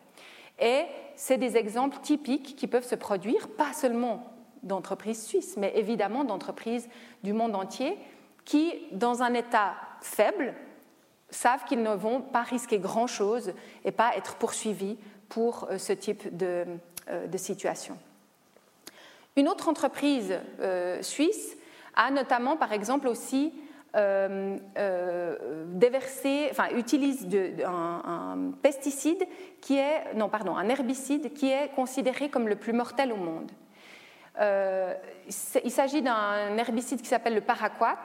[0.59, 4.23] Et c'est des exemples typiques qui peuvent se produire, pas seulement
[4.63, 6.89] d'entreprises suisses, mais évidemment d'entreprises
[7.23, 7.97] du monde entier,
[8.45, 10.55] qui, dans un état faible,
[11.29, 14.97] savent qu'ils ne vont pas risquer grand-chose et pas être poursuivis
[15.29, 16.65] pour euh, ce type de,
[17.09, 17.97] euh, de situation.
[19.35, 21.57] Une autre entreprise euh, suisse
[21.95, 23.53] a notamment, par exemple, aussi
[25.73, 27.27] déversé, enfin, utilise
[27.65, 29.25] un, pesticide
[29.59, 33.51] qui est, non, pardon, un herbicide qui est considéré comme le plus mortel au monde.
[34.39, 37.97] il s'agit d'un herbicide qui s'appelle le paraquat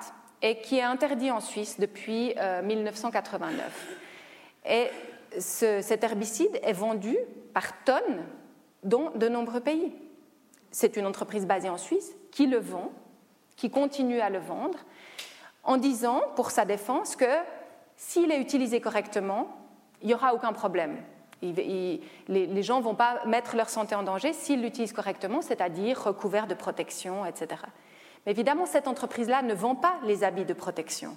[0.43, 2.35] et qui est interdit en Suisse depuis
[2.65, 3.97] 1989.
[4.69, 4.89] Et
[5.39, 7.17] cet herbicide est vendu
[7.55, 8.25] par tonnes
[8.83, 9.93] dans de nombreux pays.
[10.71, 12.91] C'est une entreprise basée en Suisse qui le vend,
[13.57, 14.79] qui continue à le vendre.
[15.65, 17.25] en disant, pour sa défense, que
[17.97, 19.47] s'il est utilisé correctement,
[20.01, 20.97] il n'y aura aucun problème.
[21.41, 26.49] les, gens ne vont pas mettre leur santé en danger s'ils l'utilisent correctement, c'est-à-dire recouvert
[26.49, 27.63] de protection, etc.
[28.25, 31.17] Mais évidemment, cette entreprise-là ne vend pas les habits de protection.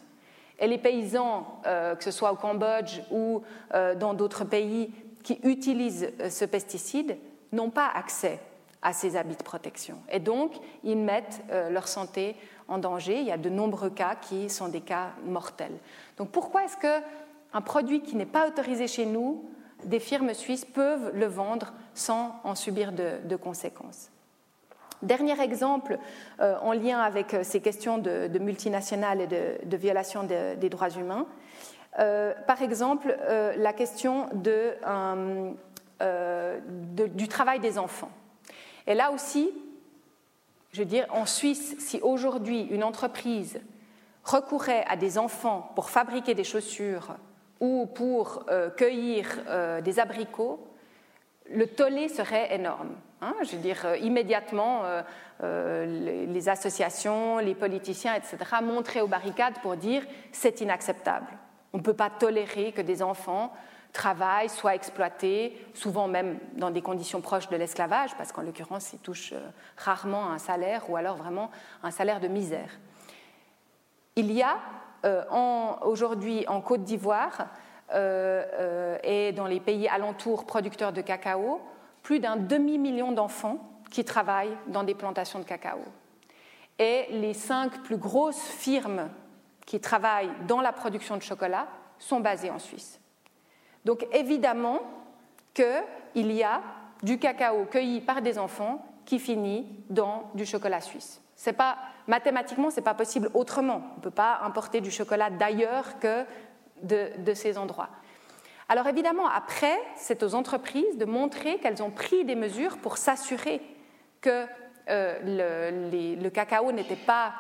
[0.59, 3.41] Et les paysans, euh, que ce soit au Cambodge ou
[3.73, 4.93] euh, dans d'autres pays
[5.23, 7.17] qui utilisent euh, ce pesticide,
[7.51, 8.39] n'ont pas accès
[8.81, 9.97] à ces habits de protection.
[10.11, 10.53] Et donc,
[10.83, 11.41] ils mettent
[11.71, 12.35] leur santé
[12.67, 13.19] en danger.
[13.19, 15.79] Il y a de nombreux cas qui sont des cas mortels.
[16.17, 19.49] Donc, pourquoi est-ce qu'un produit qui n'est pas autorisé chez nous,
[19.85, 24.11] des firmes suisses peuvent le vendre sans en subir de conséquences?
[25.05, 25.99] Dernier exemple
[26.39, 31.27] euh, en lien avec euh, ces questions de, multinationales et de, violation des droits humains.
[31.99, 33.15] Euh, par exemple,
[33.55, 34.27] la question
[37.13, 38.09] du travail des enfants.
[38.87, 39.51] Et là aussi,
[40.71, 43.61] je veux dire, en Suisse, si aujourd'hui une entreprise
[44.23, 47.15] recourait à des enfants pour fabriquer des chaussures
[47.59, 48.45] ou pour
[48.75, 49.27] cueillir
[49.83, 50.67] des abricots,
[51.49, 52.95] le tollé serait énorme.
[53.22, 55.01] Hein, je veux dire, euh, immédiatement, euh,
[55.43, 61.28] euh, les, associations, les politiciens, etc., montraient aux barricades pour dire c'est inacceptable.
[61.72, 63.53] On ne peut pas tolérer que des enfants
[63.93, 68.99] travaillent, soient exploités, souvent même dans des conditions proches de l'esclavage, parce qu'en l'occurrence, ils
[68.99, 69.34] touchent
[69.78, 71.49] rarement un salaire ou alors vraiment
[71.84, 72.78] un salaire de misère.
[74.18, 74.57] Il y a
[75.84, 77.47] aujourd'hui en Côte d'Ivoire
[77.93, 81.61] et dans les pays alentours producteurs de cacao
[82.05, 83.57] plus d'un demi-million d'enfants
[83.89, 85.79] qui travaillent dans des plantations de cacao.
[86.77, 89.09] Et les cinq plus grosses firmes
[89.65, 93.01] qui travaillent dans la production de chocolat sont basées en Suisse.
[93.85, 94.81] Donc évidemment
[95.55, 96.61] qu'il y a
[97.01, 101.21] du cacao cueilli par des enfants qui finit dans du chocolat suisse.
[101.35, 103.81] C'est pas mathématiquement, pas possible autrement.
[103.93, 106.23] On ne peut pas importer du chocolat d'ailleurs que
[106.83, 107.89] de ces endroits.
[108.68, 113.61] Alors évidemment, après, c'est aux entreprises de montrer qu'elles ont pris des mesures pour s'assurer
[114.22, 114.45] que
[114.89, 117.34] euh, le, cacao n'était pas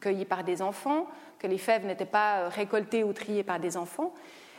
[0.00, 1.06] cueilli par des enfants,
[1.38, 4.12] que les fèves n'étaient pas euh, récoltées ou triées par des enfants.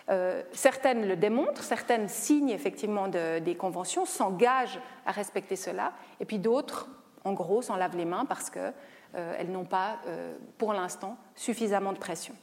[0.09, 6.39] Euh, certaines le démontrent, certaines signent effectivement des conventions, s'engagent à respecter cela, et puis
[6.39, 6.88] d'autres,
[7.26, 9.99] en gros, s'en lavent les mains parce qu'elles n'ont pas,
[10.57, 12.34] pour l'instant, suffisamment de pression.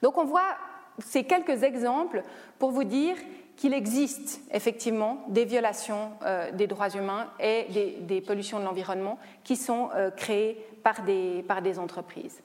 [0.00, 0.56] Donc on voit
[0.98, 2.22] ces quelques exemples
[2.58, 3.16] pour vous dire
[3.56, 7.66] qu'il existe effectivement des violations euh, des droits humains et
[8.00, 12.42] des, pollutions de l'environnement qui sont euh, créées par des, entreprises.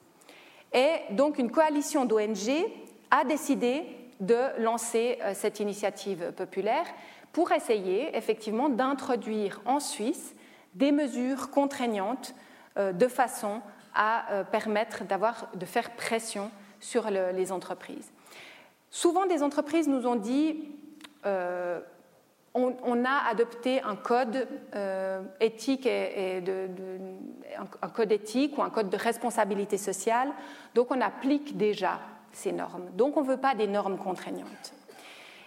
[0.72, 2.48] Et donc une coalition d'ONG
[3.10, 3.82] a décidé
[4.20, 6.86] de lancer euh, cette initiative populaire
[7.32, 10.34] pour essayer effectivement d'introduire en Suisse
[10.74, 12.34] des mesures contraignantes
[12.76, 13.60] de façon
[13.94, 15.02] à permettre
[15.54, 18.10] de faire pression sur les entreprises.
[18.90, 20.64] Souvent, des entreprises nous ont dit
[21.26, 21.80] euh,
[22.54, 25.22] on, a adopté un code euh,
[27.82, 30.30] un, code éthique ou un code de responsabilité sociale,
[30.74, 32.00] donc on applique déjà
[32.32, 32.90] ces normes.
[32.96, 34.74] Donc on ne veut pas des normes contraignantes.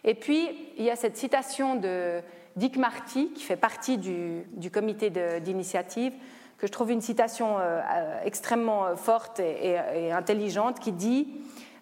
[0.06, 2.22] Et puis il y a cette citation de
[2.56, 5.10] Dick Marty qui fait partie du, comité
[5.42, 6.14] d'initiative
[6.58, 7.82] que je trouve une citation euh,
[8.24, 11.28] extrêmement forte et intelligente qui dit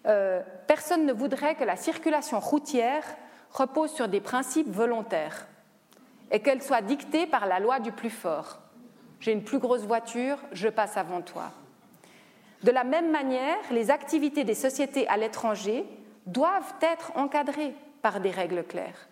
[0.06, 3.04] euh, personne ne voudrait que la circulation routière
[3.52, 5.46] repose sur des principes volontaires
[6.30, 8.58] et qu'elle soit dictée par la loi du plus fort.
[9.20, 11.52] J'ai une plus grosse voiture, je passe avant toi.
[12.62, 15.84] De la même manière, les activités des sociétés à l'étranger
[16.26, 19.08] doivent être encadrées par des règles claires.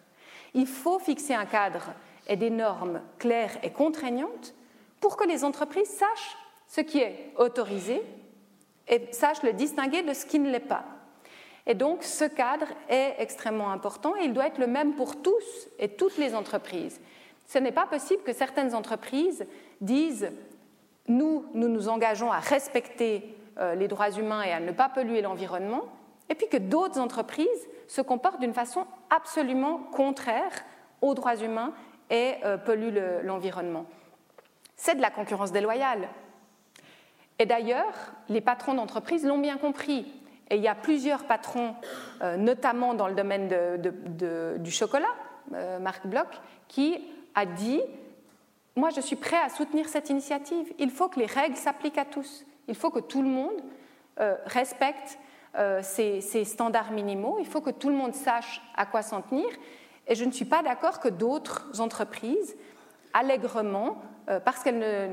[0.55, 1.93] Il faut fixer un cadre
[2.26, 4.55] et des normes claires et contraignantes
[5.01, 6.36] pour que les entreprises sachent
[6.66, 8.03] ce qui est autorisé
[8.91, 10.84] et sache le distinguer de ce qui ne l'est pas.
[11.66, 15.68] Et donc ce cadre est extrêmement important et il doit être le même pour tous
[15.78, 17.01] et toutes les entreprises.
[17.47, 19.47] Ce n'est pas possible que certaines entreprises
[19.80, 20.30] disent
[21.09, 25.22] nous, nous nous engageons à respecter euh, les droits humains et à ne pas polluer
[25.22, 25.84] l'environnement,
[26.28, 30.53] et puis que d'autres entreprises se comportent d'une façon absolument contraire
[31.03, 31.72] aux droits humains
[32.09, 33.86] et euh, polluent l'environnement.
[34.76, 36.09] C'est de la concurrence déloyale.
[37.41, 37.95] Et d'ailleurs,
[38.28, 40.07] les patrons d'entreprise l'ont bien compris.
[40.51, 41.74] Et il y a plusieurs patrons,
[42.20, 43.49] euh, notamment dans le domaine
[44.59, 45.09] du chocolat,
[45.55, 46.28] euh, Marc Bloch,
[46.68, 47.03] qui
[47.34, 47.80] a dit
[48.76, 50.70] Moi, je suis prêt à soutenir cette initiative.
[50.78, 52.45] Il faut que les règles s'appliquent à tous.
[52.68, 53.57] Il faut que tout le monde
[54.20, 55.18] euh, respecte
[55.82, 57.38] ces, standards minimaux.
[57.41, 59.49] Il faut que tout le monde sache à quoi s'en tenir.
[60.07, 62.55] Et je ne suis pas d'accord que d'autres entreprises,
[63.12, 63.97] allègrement,
[64.45, 65.11] parce qu'elles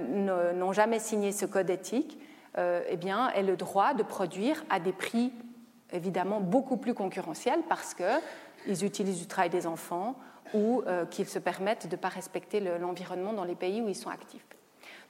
[0.55, 2.19] n'ont jamais signé ce code éthique,
[2.57, 5.31] eh bien, aient le droit de produire à des prix
[5.91, 10.15] évidemment beaucoup plus concurrentiels parce qu'ils utilisent du travail des enfants
[10.53, 14.09] ou qu'ils se permettent de ne pas respecter l'environnement dans les pays où ils sont
[14.09, 14.45] actifs.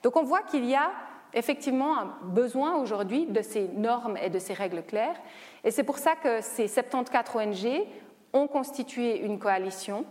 [0.02, 0.90] Donc on voit qu'il y a
[1.34, 5.16] effectivement un besoin aujourd'hui de ces normes et de ces règles claires.
[5.64, 7.86] Et c'est pour ça que ces 74 ONG
[8.32, 10.04] ont constitué une coalition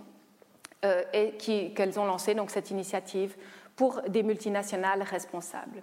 [0.86, 1.32] euh, et
[1.74, 3.36] qu'elles ont lancé donc, cette initiative
[3.78, 5.82] pour des multinationales responsables.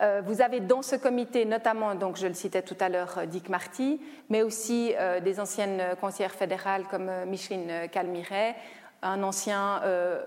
[0.00, 3.50] Euh, vous avez dans ce comité notamment, donc je le citais tout à l'heure, Dick
[3.50, 8.56] Marty, mais aussi euh, des anciennes conseillères fédérales comme Micheline Calmiret,
[9.02, 9.82] un ancien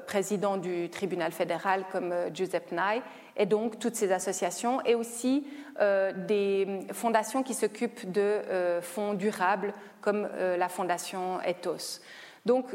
[0.05, 3.01] président du tribunal fédéral comme Giuseppe Nye,
[3.37, 5.47] et donc toutes ces associations, et aussi
[5.79, 12.01] euh, des fondations qui s'occupent de euh, fonds durables, comme euh, la fondation Ethos.
[12.45, 12.65] Donc,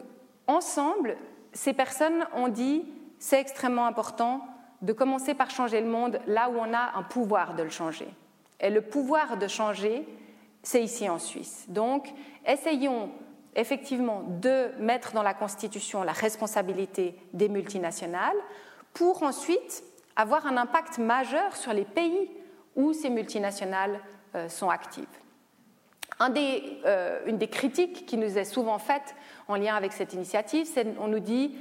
[0.47, 1.17] ensemble,
[1.53, 2.85] ces personnes ont dit
[3.23, 4.45] c'est extrêmement important
[4.83, 8.09] de commencer par changer le monde là où on a un pouvoir de le changer.
[8.59, 10.05] Et le pouvoir de changer,
[10.65, 11.67] c'est ici en Suisse.
[11.69, 12.13] Donc,
[12.45, 13.11] essayons
[13.55, 18.37] effectivement de mettre dans la Constitution la responsabilité des multinationales
[18.93, 19.85] pour ensuite
[20.17, 22.29] avoir un impact majeur sur les pays
[22.75, 24.01] où ces multinationales
[24.35, 25.07] euh, sont actives.
[26.21, 29.15] Euh, une des critiques qui nous est souvent faite
[29.47, 31.55] en lien avec cette initiative, c'est qu'on nous dit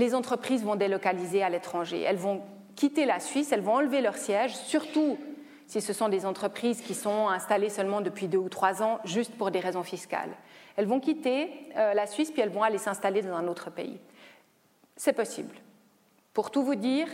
[0.00, 2.42] les entreprises vont délocaliser à l'étranger, elles vont
[2.74, 5.18] quitter la Suisse, elles vont enlever leur siège, surtout
[5.66, 9.34] si ce sont des entreprises qui sont installées seulement depuis deux ou trois ans, juste
[9.36, 10.30] pour des raisons fiscales.
[10.76, 14.00] Elles vont quitter euh, la Suisse puis elles vont aller s'installer dans un autre pays.
[14.96, 15.54] C'est possible.
[16.32, 17.06] Pour tout vous dire,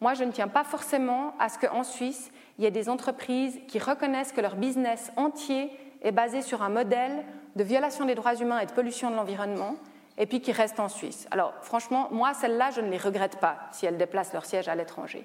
[0.00, 3.58] moi, je ne tiens pas forcément à ce qu'en Suisse, il y ait des entreprises
[3.66, 5.70] qui reconnaissent que leur business entier
[6.02, 7.24] est basé sur un modèle
[7.56, 9.74] de violation des droits humains et de pollution de l'environnement,
[10.18, 11.26] et puis qui restent en Suisse.
[11.30, 14.74] Alors, franchement, moi, celles-là, je ne les regrette pas si elles déplacent leur siège à
[14.74, 15.24] l'étranger.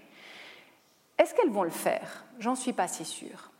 [1.17, 2.25] Est-ce qu'elles vont le faire?
[2.39, 3.51] J'en suis pas si sûre.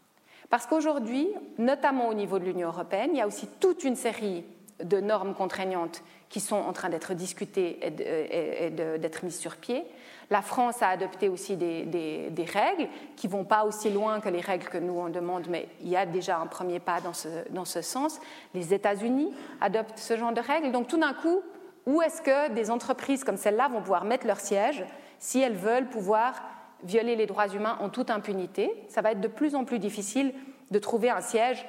[0.49, 1.27] Parce qu'aujourd'hui,
[1.57, 4.45] notamment au niveau de l'Union européenne, il y a aussi toute une série
[4.83, 9.83] de normes contraignantes qui sont en train d'être discutées et d'être mises sur pied.
[10.29, 14.41] La France a adopté aussi des, règles qui ne vont pas aussi loin que les
[14.41, 17.27] règles que nous on demande, mais il y a déjà un premier pas dans ce,
[17.49, 18.19] dans ce sens.
[18.53, 20.71] Les États-Unis adoptent ce genre de règles.
[20.71, 21.41] Donc tout d'un coup,
[21.85, 24.85] où est-ce que des entreprises comme celle-là vont pouvoir mettre leur siège
[25.19, 26.41] si elles veulent pouvoir
[26.83, 28.71] violer les droits humains en toute impunité?
[28.89, 30.33] Ça va être de plus en plus difficile
[30.71, 31.65] de trouver un siège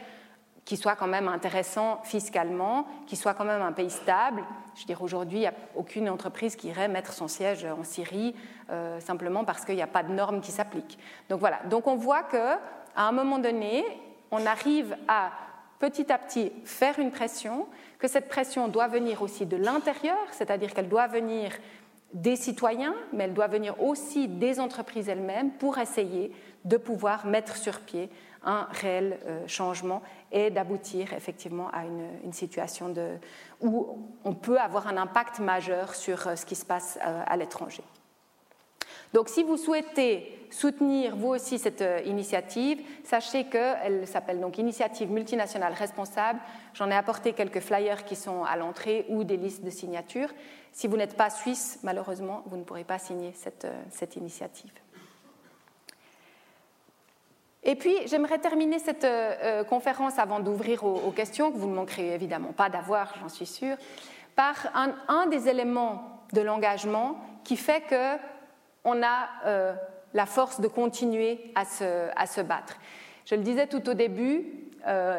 [0.64, 4.42] qui soit quand même intéressant fiscalement, qui soit quand même un pays stable.
[4.74, 7.84] Je veux dire, aujourd'hui, il n'y a aucune entreprise qui irait mettre son siège en
[7.84, 8.34] Syrie
[8.70, 10.98] euh, simplement parce qu'il n'y a pas de normes qui s'appliquent.
[11.28, 11.60] Donc voilà.
[11.68, 12.58] Donc on voit qu'à
[12.96, 13.84] un moment donné,
[14.30, 15.32] on arrive à
[15.78, 17.66] petit à petit faire une pression,
[17.98, 21.52] que cette pression doit venir aussi de l'intérieur, c'est-à-dire qu'elle doit venir
[22.14, 26.32] des citoyens, mais elle doit venir aussi des entreprises elles-mêmes pour essayer
[26.64, 28.08] de pouvoir mettre sur pied
[28.44, 32.92] un réel euh, changement et d'aboutir effectivement à une, situation
[33.60, 37.36] où on peut avoir un impact majeur sur euh, ce qui se passe euh, à
[37.36, 37.82] l'étranger.
[39.12, 45.72] Donc si vous souhaitez soutenir vous aussi cette initiative, sachez qu'elle s'appelle donc Initiative multinationale
[45.72, 46.40] responsable.
[46.74, 50.32] J'en ai apporté quelques flyers qui sont à l'entrée ou des listes de signatures.
[50.72, 54.72] Si vous n'êtes pas suisse, malheureusement, vous ne pourrez pas signer cette, cette initiative.
[57.64, 61.74] Et puis, j'aimerais terminer cette euh, euh, conférence avant d'ouvrir aux, questions, que vous ne
[61.74, 63.76] manquerez évidemment pas d'avoir, j'en suis sûre,
[64.36, 64.54] par
[65.08, 69.74] un, des éléments de l'engagement qui fait qu'on a euh,
[70.12, 72.76] la force de continuer à se, à se, battre.
[73.24, 74.44] Je le disais tout au début,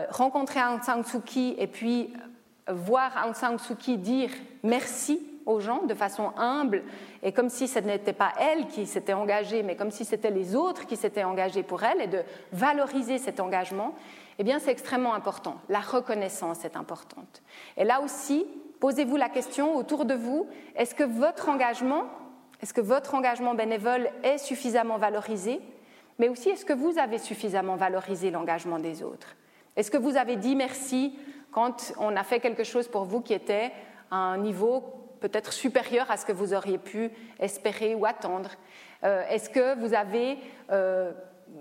[0.09, 2.13] rencontrer Aung San Suu Kyi et puis
[2.69, 4.29] voir Aung San Suu Kyi dire
[4.61, 6.83] merci aux gens de façon humble
[7.23, 10.55] et comme si ce n'était pas elle qui s'était engagée, mais comme si c'était les
[10.55, 13.93] autres qui s'étaient engagés pour elle et de valoriser cet engagement,
[14.39, 15.57] eh bien c'est extrêmement important.
[15.69, 17.43] La reconnaissance est importante.
[17.77, 18.45] Et là aussi,
[18.79, 22.05] posez-vous la question autour de vous, est-ce que votre engagement,
[22.61, 25.61] est-ce que votre engagement bénévole est suffisamment valorisé,
[26.17, 29.35] mais aussi est-ce que vous avez suffisamment valorisé l'engagement des autres?
[29.75, 31.17] Est-ce que vous avez dit merci
[31.51, 33.71] quand on a fait quelque chose pour vous qui était
[34.09, 38.51] à un niveau peut-être supérieur à ce que vous auriez pu espérer ou attendre.
[39.03, 40.37] Euh, Est-ce que vous avez
[40.71, 41.11] euh,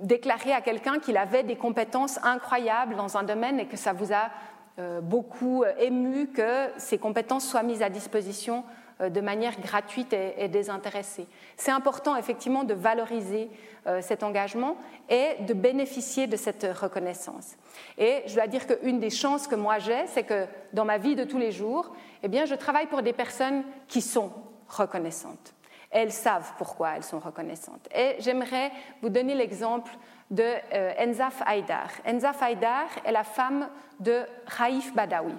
[0.03, 4.13] déclaré à quelqu'un qu'il avait des compétences incroyables dans un domaine et que ça vous
[4.13, 4.31] a
[4.79, 8.65] euh, beaucoup ému que ces compétences soient mises à disposition
[9.01, 11.27] de manière gratuite et, désintéressée.
[11.57, 13.51] C'est important effectivement de valoriser
[14.01, 14.77] cet engagement
[15.09, 17.57] et de bénéficier de cette reconnaissance.
[17.99, 21.17] Et je dois dire qu'une des chances que moi j'ai, c'est que dans ma vie
[21.17, 21.93] de tous les jours,
[22.23, 24.33] eh bien, je travaille pour des personnes qui sont
[24.69, 25.55] reconnaissantes.
[25.91, 27.89] elles savent pourquoi elles sont reconnaissantes.
[27.95, 29.93] Et j'aimerais vous donner l'exemple
[30.31, 30.43] de
[30.73, 31.89] euh, Enzaf Haïdar.
[32.05, 33.69] Enzaf Haïdar est la femme
[34.01, 35.35] de Raif Badawi.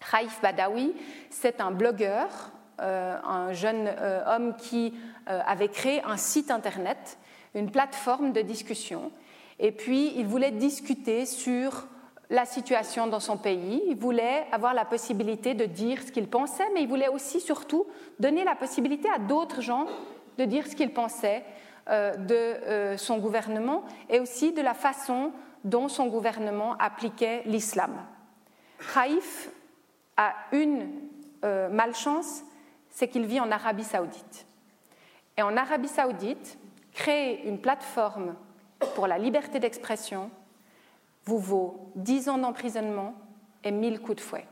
[0.00, 0.94] Raif Badawi,
[1.28, 4.94] c'est un blogueur, euh, un jeune euh, homme qui
[5.26, 7.18] avait créé un site internet,
[7.54, 9.12] une plateforme de discussion,
[9.58, 11.86] et puis il voulait discuter sur
[12.30, 16.66] la situation dans son pays, il voulait avoir la possibilité de dire ce qu'il pensait,
[16.74, 17.86] mais il voulait aussi surtout
[18.20, 19.86] donner la possibilité à d'autres gens
[20.38, 21.44] de dire ce qu'ils pensaient
[21.88, 25.32] euh, de euh, son gouvernement et aussi de la façon
[25.64, 27.92] dont son gouvernement appliquait l'islam.
[28.94, 29.50] Raif
[30.16, 30.88] a une
[31.44, 32.42] euh, malchance,
[32.90, 34.46] c'est qu'il vit en Arabie saoudite.
[35.36, 36.58] Et en Arabie saoudite,
[36.92, 38.34] créer une plateforme
[38.94, 40.30] pour la liberté d'expression
[41.24, 43.14] vous vaut 10 ans d'emprisonnement
[43.62, 44.46] et 1000 coups de fouet.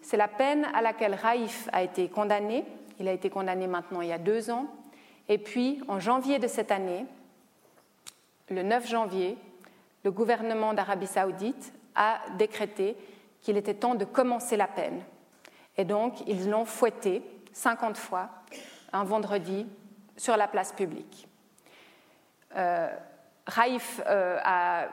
[0.00, 2.64] C'est la peine à laquelle Raif a été condamné.
[3.00, 4.66] Il a été condamné maintenant il y a deux ans.
[5.28, 7.04] Et puis, en janvier de cette année,
[8.48, 9.36] le 9 janvier,
[10.04, 12.96] le gouvernement d'Arabie saoudite a décrété
[13.40, 15.02] qu'il était temps de commencer la peine.
[15.78, 17.22] Et donc, ils l'ont fouetté
[17.52, 18.28] 50 fois
[18.92, 19.66] un vendredi
[20.16, 21.28] sur la place publique.
[22.56, 22.88] Euh,
[23.46, 24.86] Raif euh, a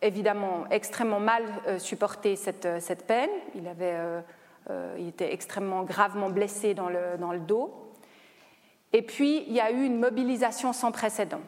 [0.00, 3.30] évidemment extrêmement mal euh, supporté cette, peine.
[3.54, 3.96] Il, avait,
[4.98, 7.92] il était extrêmement gravement blessé dans le, dans le dos.
[8.92, 11.40] Et puis, il y a eu une mobilisation sans précédent.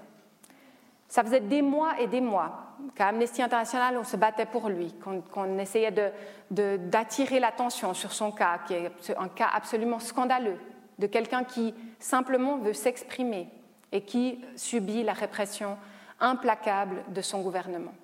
[1.09, 4.94] Ça faisait des mois et des mois qu'à Amnesty International, on se battait pour lui,
[5.32, 5.92] qu'on essayait
[6.50, 10.59] d'attirer de, l'attention sur son cas, qui est un cas absolument scandaleux,
[10.98, 13.48] de quelqu'un qui simplement veut s'exprimer
[13.92, 15.76] et qui subit la répression
[16.20, 17.94] implacable de son gouvernement.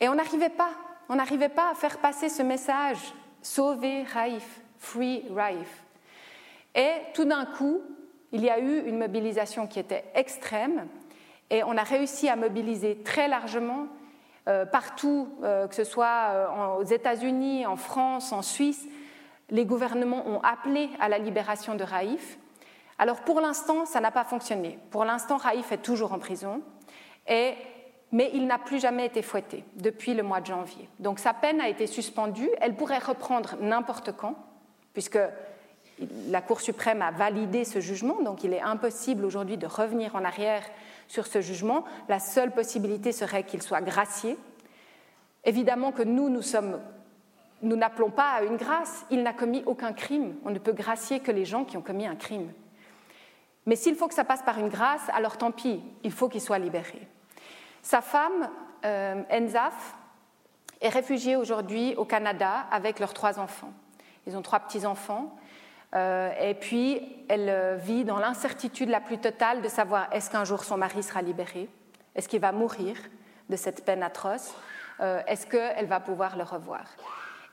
[0.00, 0.70] Et on n'arrivait pas,
[1.08, 2.98] on n'arrivait pas à faire passer ce message
[3.42, 5.84] sauver Raif, free Raif.
[6.74, 7.80] Et tout d'un coup,
[8.32, 10.86] il y a eu une mobilisation qui était extrême
[11.50, 13.86] et on a réussi à mobiliser très largement
[14.48, 18.86] euh, partout, euh, que ce soit euh, aux États-Unis, en France, en Suisse.
[19.50, 22.38] Les gouvernements ont appelé à la libération de Raif.
[22.98, 24.78] Alors pour l'instant, ça n'a pas fonctionné.
[24.90, 26.62] Pour l'instant, Raif est toujours en prison
[27.28, 27.54] et
[28.12, 30.88] mais il n'a plus jamais été fouetté depuis le mois de janvier.
[30.98, 34.34] Donc sa peine a été suspendue, elle pourrait reprendre n'importe quand,
[34.92, 35.18] puisque
[36.28, 40.24] la Cour suprême a validé ce jugement, donc il est impossible aujourd'hui de revenir en
[40.24, 40.64] arrière
[41.10, 41.84] sur ce jugement.
[42.08, 44.38] La seule possibilité serait qu'il soit gracié.
[45.44, 46.80] Évidemment que nous, nous sommes
[47.62, 49.04] nous n'appelons pas à une grâce.
[49.10, 50.36] Il n'a commis aucun crime.
[50.44, 52.52] On ne peut gracier que les gens qui ont commis un crime.
[53.66, 56.40] Mais s'il faut que ça passe par une grâce, alors tant pis, il faut qu'il
[56.40, 57.06] soit libéré.
[57.82, 58.48] Sa femme,
[58.86, 59.96] euh, Enzaf,
[60.80, 63.72] est réfugiée aujourd'hui au Canada avec leurs trois enfants.
[64.26, 65.36] Ils ont trois petits-enfants.
[65.94, 70.44] Euh, et puis, elle euh, vit dans l'incertitude la plus totale de savoir est-ce qu'un
[70.44, 71.68] jour son mari sera libéré?
[72.14, 72.96] Est-ce qu'il va mourir
[73.48, 74.54] de cette peine atroce?
[75.26, 76.84] Est-ce qu'elle va pouvoir le revoir?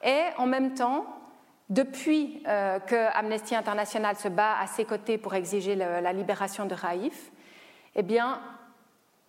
[0.04, 1.06] Et en même temps,
[1.70, 7.32] depuis que Amnesty International se bat à ses côtés pour exiger la libération de Raif,
[7.96, 8.42] eh bien,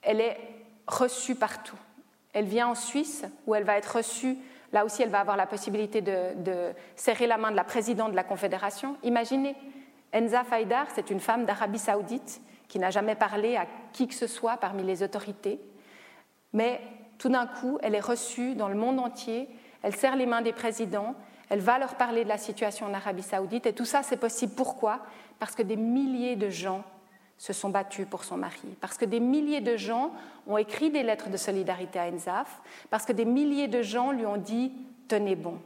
[0.02, 0.36] elle est
[0.88, 1.76] reçue partout.
[2.32, 4.36] Elle vient en Suisse où elle va être reçue.
[4.72, 8.16] Là aussi, elle va avoir la possibilité de, serrer la main de la présidente de
[8.16, 8.96] la Confédération.
[9.02, 9.56] Imaginez,
[10.14, 14.26] Enza Faidar, c'est une femme d'Arabie saoudite qui n'a jamais parlé à qui que ce
[14.26, 15.58] soit parmi les autorités.
[16.52, 16.80] Mais
[17.18, 19.48] tout d'un coup, elle est reçue dans le monde entier.
[19.82, 21.14] Elle serre les mains des présidents.
[21.48, 23.66] Elle va leur parler de la situation en Arabie saoudite.
[23.66, 24.52] Et tout ça, c'est possible.
[24.54, 25.00] Pourquoi?
[25.38, 26.84] Parce que des milliers de gens
[27.38, 30.12] se sont battus pour son mari, parce que des milliers de gens
[30.46, 32.60] ont écrit des lettres de solidarité à Enzaf,
[32.90, 34.72] parce que des milliers de gens lui ont dit
[35.06, 35.58] Tenez bon,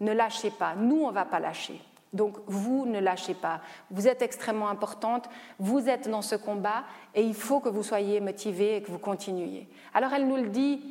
[0.00, 1.80] ne lâchez pas, nous on ne va pas lâcher.
[2.12, 3.60] Donc vous ne lâchez pas,
[3.90, 6.82] vous êtes extrêmement importante, vous êtes dans ce combat
[7.14, 9.68] et il faut que vous soyez motivés et que vous continuiez.
[9.94, 10.82] Alors elle nous le dit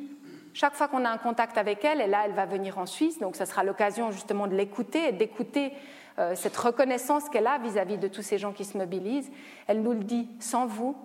[0.54, 3.18] chaque fois qu'on a un contact avec elle, et là elle va venir en Suisse,
[3.18, 5.72] donc ce sera l'occasion justement de l'écouter et d'écouter
[6.18, 9.30] euh, cette reconnaissance qu'elle a vis-à-vis de tous ces gens qui se mobilisent,
[9.66, 10.96] elle nous le dit, sans vous,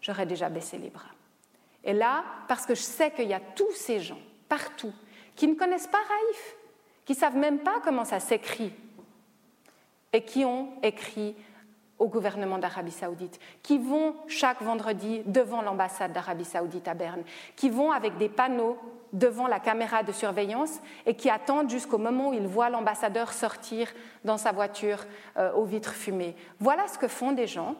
[0.00, 1.10] j'aurais déjà baissé les bras.
[1.84, 4.18] Et là, parce que je sais qu'il y a tous ces gens,
[4.48, 4.92] partout,
[5.36, 6.56] qui ne connaissent pas Raïf,
[7.04, 8.72] qui ne savent même pas comment ça s'écrit,
[10.12, 11.34] et qui ont écrit
[11.98, 17.22] au gouvernement d'Arabie saoudite, qui vont chaque vendredi devant l'ambassade d'Arabie saoudite à Berne,
[17.56, 18.78] qui vont avec des panneaux
[19.14, 23.88] devant la caméra de surveillance et qui attendent jusqu'au moment où ils voient l'ambassadeur sortir
[24.24, 25.06] dans sa voiture
[25.38, 26.36] euh, aux vitres fumées.
[26.58, 27.76] Voilà ce que font des gens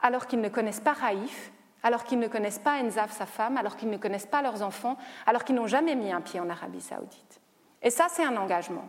[0.00, 3.76] alors qu'ils ne connaissent pas Raïf, alors qu'ils ne connaissent pas Enzaf, sa femme, alors
[3.76, 4.96] qu'ils ne connaissent pas leurs enfants,
[5.26, 7.40] alors qu'ils n'ont jamais mis un pied en Arabie saoudite.
[7.82, 8.88] Et ça, c'est un engagement.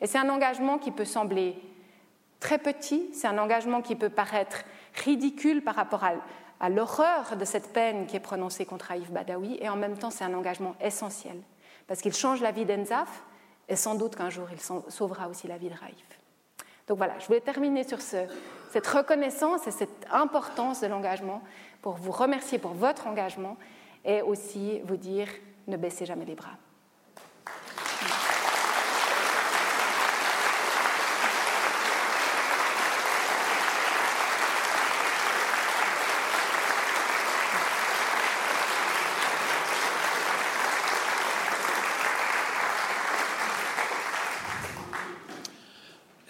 [0.00, 1.56] Et c'est un engagement qui peut sembler
[2.40, 4.64] très petit, c'est un engagement qui peut paraître
[5.04, 6.12] ridicule par rapport à,
[6.68, 10.24] l'horreur de cette peine qui est prononcée contre Aïf Badawi, et en même temps c'est
[10.24, 11.36] un engagement essentiel,
[11.86, 13.22] parce qu'il change la vie d'Enzaf,
[13.68, 16.04] et sans doute qu'un jour il sauvera aussi la vie de Raïf.
[16.88, 21.42] Donc voilà, je voulais terminer sur cette reconnaissance et cette importance de l'engagement
[21.82, 23.56] pour vous remercier pour votre engagement
[24.04, 25.28] et aussi vous dire
[25.66, 26.56] ne baissez jamais les bras.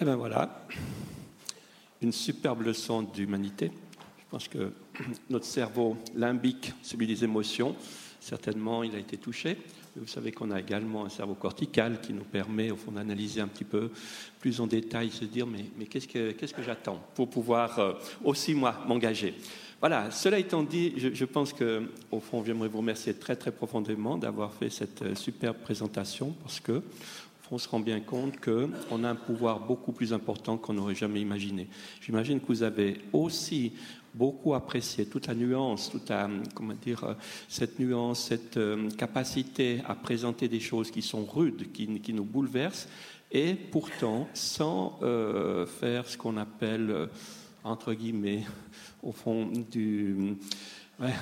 [0.01, 0.65] Eh bien voilà,
[2.03, 3.73] une superbe leçon d'humanité.
[4.19, 4.73] Je pense que
[5.31, 7.75] notre cerveau limbique, celui des émotions,
[8.21, 9.59] certainement il a été touché.
[9.97, 13.49] Vous savez qu'on a également un cerveau cortical qui nous permet au fond d'analyser un
[13.49, 13.91] petit peu
[14.39, 17.95] plus en détail, se dire mais, mais qu'est-ce que, qu'est-ce que j'attends pour pouvoir euh,
[18.23, 19.35] aussi moi m'engager?
[19.81, 23.51] Voilà, cela étant dit, je, je pense que au fond j'aimerais vous remercier très très
[23.51, 26.83] profondément d'avoir fait cette euh, superbe présentation parce que
[27.51, 31.21] on se rend bien compte qu'on a un pouvoir beaucoup plus important qu'on n'aurait jamais
[31.21, 31.69] imaginé.
[32.01, 33.73] J'imagine que vous avez aussi
[34.15, 36.11] beaucoup apprécié toute la nuance, toute
[36.83, 37.17] dire,
[37.49, 42.89] cette nuance, cette euh, capacité à présenter des choses qui sont rudes, qui, nous bouleversent,
[43.31, 47.07] et pourtant sans euh, faire ce qu'on appelle, euh,
[47.65, 48.45] entre guillemets,
[49.03, 50.37] au fond du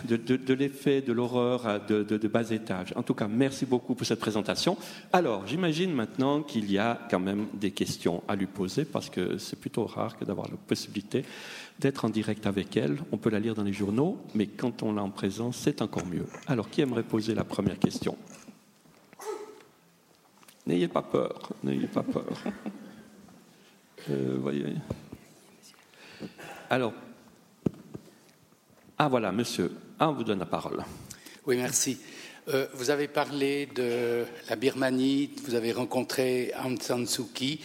[0.09, 2.93] de, l'effet de l'horreur de, de, bas étage.
[2.97, 4.77] En tout cas, merci beaucoup pour cette présentation.
[5.13, 9.37] Alors, j'imagine maintenant qu'il y a quand même des questions à lui poser parce que
[9.37, 11.25] c'est plutôt rare que d'avoir la possibilité
[11.79, 12.99] d'être en direct avec elle.
[13.13, 16.07] On peut la lire dans les journaux, mais quand on l'a en présence, c'est encore
[16.07, 16.27] mieux.
[16.47, 18.17] Alors, qui aimerait poser la première question?
[20.67, 22.25] N'ayez pas peur, n'ayez pas peur.
[24.09, 24.63] Euh, voyez.
[26.71, 26.93] Alors,
[28.99, 30.83] ah voilà, monsieur, ah, on vous donne la parole.
[31.47, 31.99] Oui, merci.
[32.49, 37.61] Euh, vous avez parlé de la Birmanie, vous avez rencontré Aung San Suu Kyi.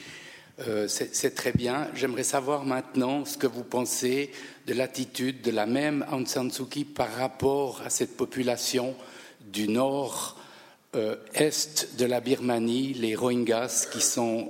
[0.67, 1.87] Euh, c'est très bien.
[1.95, 4.31] J'aimerais savoir maintenant ce que vous pensez
[4.67, 8.95] de l'attitude de la même Aung San Suu Kyi par rapport à cette population
[9.39, 14.49] du nord-est euh, de la Birmanie, les Rohingyas, qui sont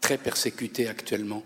[0.00, 1.42] très persécutés actuellement.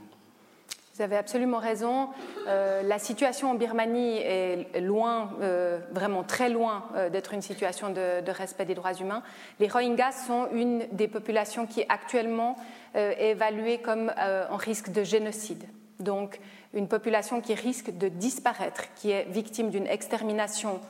[1.01, 2.11] Vous avez absolument raison.
[2.47, 7.89] Euh, la situation en Birmanie est loin, euh, vraiment très loin euh, d'être une situation
[7.89, 9.23] de, respect des droits humains.
[9.61, 12.55] Les Rohingyas sont une des populations qui est actuellement
[12.95, 14.13] évaluée comme
[14.51, 15.65] en risque de génocide.
[16.01, 16.39] Donc
[16.75, 20.81] une population qui risque de disparaître, qui est victime d'une extermination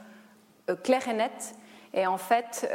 [0.82, 1.54] claire et nette.
[1.94, 2.68] Et en fait,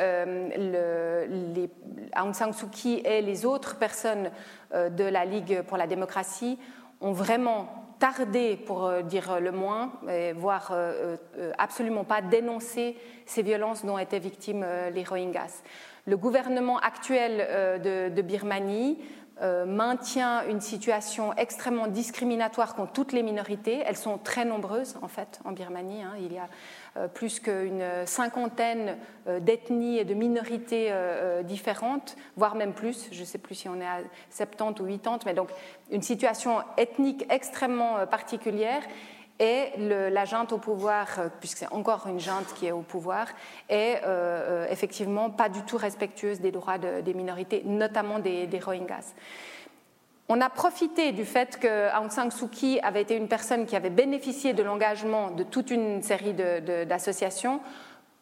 [2.18, 4.32] Aung San Suu Kyi et les autres personnes
[4.74, 6.58] de la Ligue pour la démocratie
[7.02, 9.94] ont vraiment tardé, pour euh, dire le moins,
[10.36, 15.64] voire euh, euh, absolument pas dénoncé ces violences dont étaient victimes les Rohingyas.
[16.06, 19.00] Le gouvernement actuel de, Birmanie
[19.42, 23.84] maintient une situation extrêmement discriminatoire contre toutes les minorités.
[23.86, 26.04] Elles sont très nombreuses, en fait, en Birmanie.
[26.04, 26.14] Hein.
[26.20, 26.48] Il y a
[26.98, 33.10] euh, plus qu'une cinquantaine euh, d'ethnies et de minorités euh, différentes, voire même plus.
[33.12, 35.50] Je ne sais plus si on est à 70 ou 80, mais donc
[35.92, 38.82] une situation ethnique extrêmement particulière.
[39.40, 41.08] Et la junte au pouvoir,
[41.40, 43.28] puisque c'est encore une junte qui est au pouvoir,
[43.68, 44.02] est
[44.70, 49.14] effectivement pas du tout respectueuse des droits des minorités, notamment des, des Rohingyas.
[50.28, 53.76] On a profité du fait que Aung San Suu Kyi avait été une personne qui
[53.76, 57.60] avait bénéficié de l'engagement de toute une série d'associations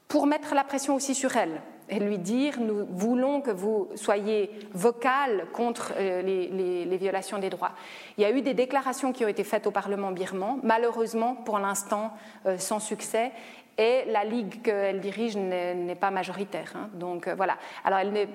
[0.10, 4.50] pour mettre la pression aussi sur elle et lui dire nous voulons que vous soyez
[4.74, 7.72] vocal contre euh, les, violations des droits.
[8.18, 11.60] Il y a eu des déclarations qui ont été faites au Parlement birman, malheureusement pour
[11.60, 12.14] l'instant
[12.46, 13.32] euh, sans succès,
[13.78, 16.74] et la ligue qu'elle dirige n'est pas majoritaire.
[16.76, 16.90] Hein.
[16.94, 17.58] Donc euh, voilà.
[17.84, 18.28] Alors n'est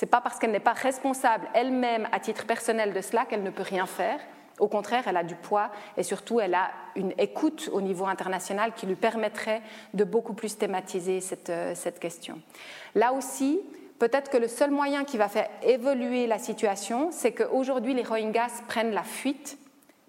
[0.00, 3.50] n'est pas parce qu'elle n'est pas responsable elle-même à titre personnel de cela qu'elle ne
[3.50, 4.20] peut rien faire.
[4.58, 8.72] Au contraire, elle a du poids et surtout, elle a une écoute au niveau international
[8.74, 9.62] qui lui permettrait
[9.94, 12.40] de beaucoup plus thématiser cette, euh, question.
[12.94, 13.60] Là aussi,
[13.98, 18.62] peut-être que le seul moyen qui va faire évoluer la situation, c'est qu'aujourd'hui, les Rohingyas
[18.68, 19.58] prennent la fuite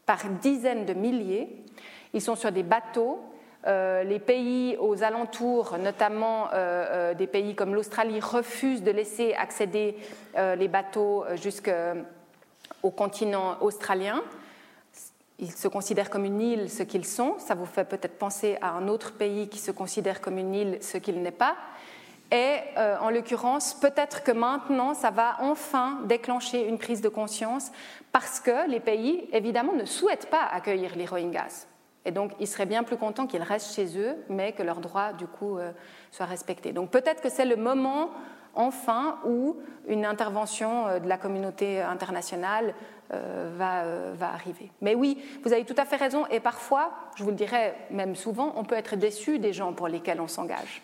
[0.05, 1.63] par dizaines de milliers.
[2.13, 3.19] Ils sont sur des bateaux
[3.65, 9.95] euh, les pays aux alentours, notamment euh, des pays comme l'Australie, refusent de laisser accéder
[10.35, 11.23] les bateaux
[12.73, 14.21] jusqu'au continent australien.
[15.39, 17.35] Ils se considèrent comme une île ce qu'ils sont.
[17.39, 20.77] Ça vous fait peut-être penser à un autre pays qui se considère comme une île
[20.81, 21.55] ce qu'il n'est pas.
[22.31, 27.71] Et euh, en l'occurrence, peut-être que maintenant, ça va enfin déclencher une prise de conscience
[28.11, 31.67] parce que les pays, évidemment, ne souhaitent pas accueillir les Rohingyas.
[32.05, 35.13] Et donc, ils seraient bien plus contents qu'ils restent chez eux, mais que leurs droits,
[35.13, 35.71] du coup, euh,
[36.11, 36.73] soient respectés.
[36.73, 38.09] Donc, peut-être que c'est le moment,
[38.53, 42.73] enfin, où une intervention euh, de la communauté internationale
[43.57, 43.83] va,
[44.15, 44.71] va, arriver.
[44.81, 46.25] Mais oui, vous avez tout à fait raison.
[46.31, 49.87] Et parfois, je vous le dirais même souvent, on peut être déçu des gens pour
[49.87, 50.81] lesquels on s'engage.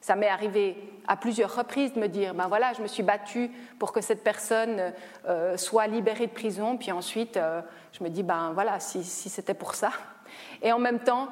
[0.00, 3.50] Ça m'est arrivé à plusieurs reprises de me dire, ben voilà, je me suis battue
[3.78, 4.94] pour que cette personne
[5.28, 7.60] euh, soit libérée de prison, puis ensuite euh,
[7.92, 9.90] je me dis, ben voilà, si, c'était pour ça.
[10.62, 11.28] Et en même temps,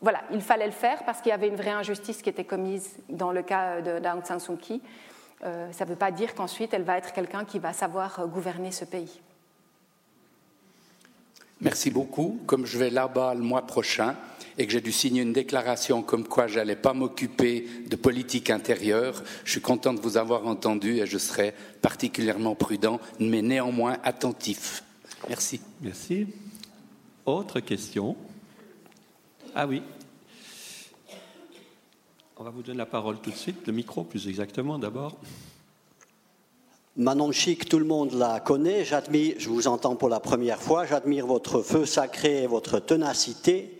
[0.00, 2.98] voilà, il fallait le faire parce qu'il y avait une vraie injustice qui était commise
[3.08, 4.80] dans le cas d'Aung San Suu Kyi.
[5.42, 8.72] Euh, ça ne veut pas dire qu'ensuite elle va être quelqu'un qui va savoir gouverner
[8.72, 9.20] ce pays.
[11.60, 12.40] Merci beaucoup.
[12.46, 14.16] Comme je vais là-bas le mois prochain,
[14.58, 18.50] et que j'ai dû signer une déclaration comme quoi je n'allais pas m'occuper de politique
[18.50, 19.22] intérieure.
[19.44, 24.84] Je suis content de vous avoir entendu et je serai particulièrement prudent, mais néanmoins attentif.
[25.28, 25.60] Merci.
[25.80, 26.26] Merci.
[27.26, 28.16] Autre question?
[29.54, 29.82] Ah oui.
[32.36, 35.16] On va vous donner la parole tout de suite, le micro plus exactement d'abord.
[36.96, 38.84] Manon Chic, tout le monde la connaît.
[38.84, 40.84] J'admire, je vous entends pour la première fois.
[40.84, 43.78] J'admire votre feu sacré et votre ténacité.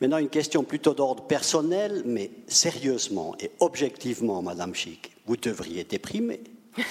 [0.00, 6.40] Maintenant, une question plutôt d'ordre personnel, mais sérieusement et objectivement, Madame Chic, vous devriez déprimer.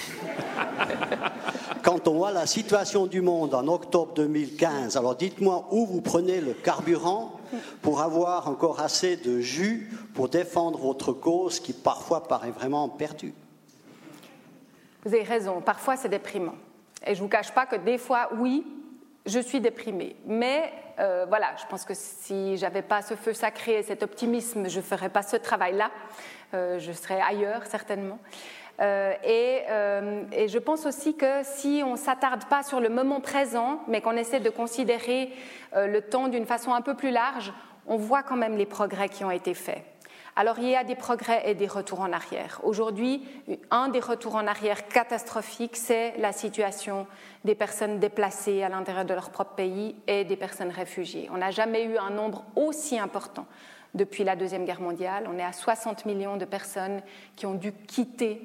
[1.82, 6.40] Quand on voit la situation du monde en octobre 2015, alors dites-moi où vous prenez
[6.40, 7.39] le carburant
[7.82, 13.34] pour avoir encore assez de jus pour défendre votre cause qui parfois paraît vraiment perdue.
[15.04, 16.56] Vous avez raison, parfois c'est déprimant.
[17.06, 18.66] Et je ne vous cache pas que des fois, oui,
[19.26, 20.16] je suis déprimée.
[20.26, 24.68] Mais euh, voilà, je pense que si j'avais pas ce feu sacré et cet optimisme,
[24.68, 25.90] je ne ferais pas ce travail-là.
[26.52, 28.18] Euh, je serais ailleurs, certainement.
[28.80, 29.62] Euh, et,
[30.32, 34.00] et, je pense aussi que si on ne s'attarde pas sur le moment présent, mais
[34.00, 35.30] qu'on essaie de considérer
[35.74, 37.52] le temps d'une façon un peu plus large,
[37.86, 39.84] on voit quand même les progrès qui ont été faits.
[40.36, 42.60] Alors il y a des progrès et des retours en arrière.
[42.62, 43.26] Aujourd'hui,
[43.70, 47.06] un des retours en arrière catastrophiques, c'est la situation
[47.44, 51.28] des personnes déplacées à l'intérieur de leur propre pays et des personnes réfugiées.
[51.32, 53.46] On n'a jamais eu un nombre aussi important
[53.94, 55.28] depuis la Deuxième Guerre mondiale.
[55.28, 57.02] On est à 60 millions de personnes
[57.34, 58.40] qui ont dû quitter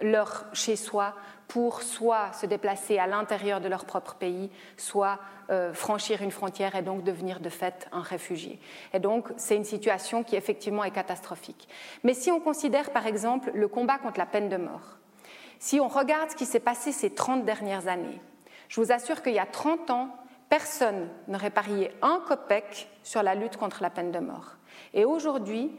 [0.00, 1.14] leur chez-soi
[1.48, 5.18] pour soit se déplacer à l'intérieur de leur propre pays, soit
[5.50, 8.58] euh, franchir une frontière et donc devenir de fait un réfugié.
[8.92, 11.68] Et donc c'est une situation qui effectivement est catastrophique.
[12.02, 14.98] Mais si on considère par exemple le combat contre la peine de mort,
[15.58, 18.20] si on regarde ce qui s'est passé ces 30 dernières années,
[18.68, 20.10] je vous assure qu'il y a 30 ans,
[20.48, 24.56] personne n'aurait parié un copec sur la lutte contre la peine de mort.
[24.94, 25.70] Et aujourd'hui,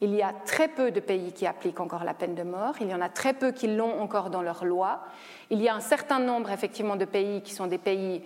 [0.00, 2.88] il y a très peu de pays qui appliquent encore la peine de mort, il
[2.88, 5.04] y en a très peu qui l'ont encore dans leur loi.
[5.50, 8.22] Il y a un certain nombre effectivement de pays qui sont des pays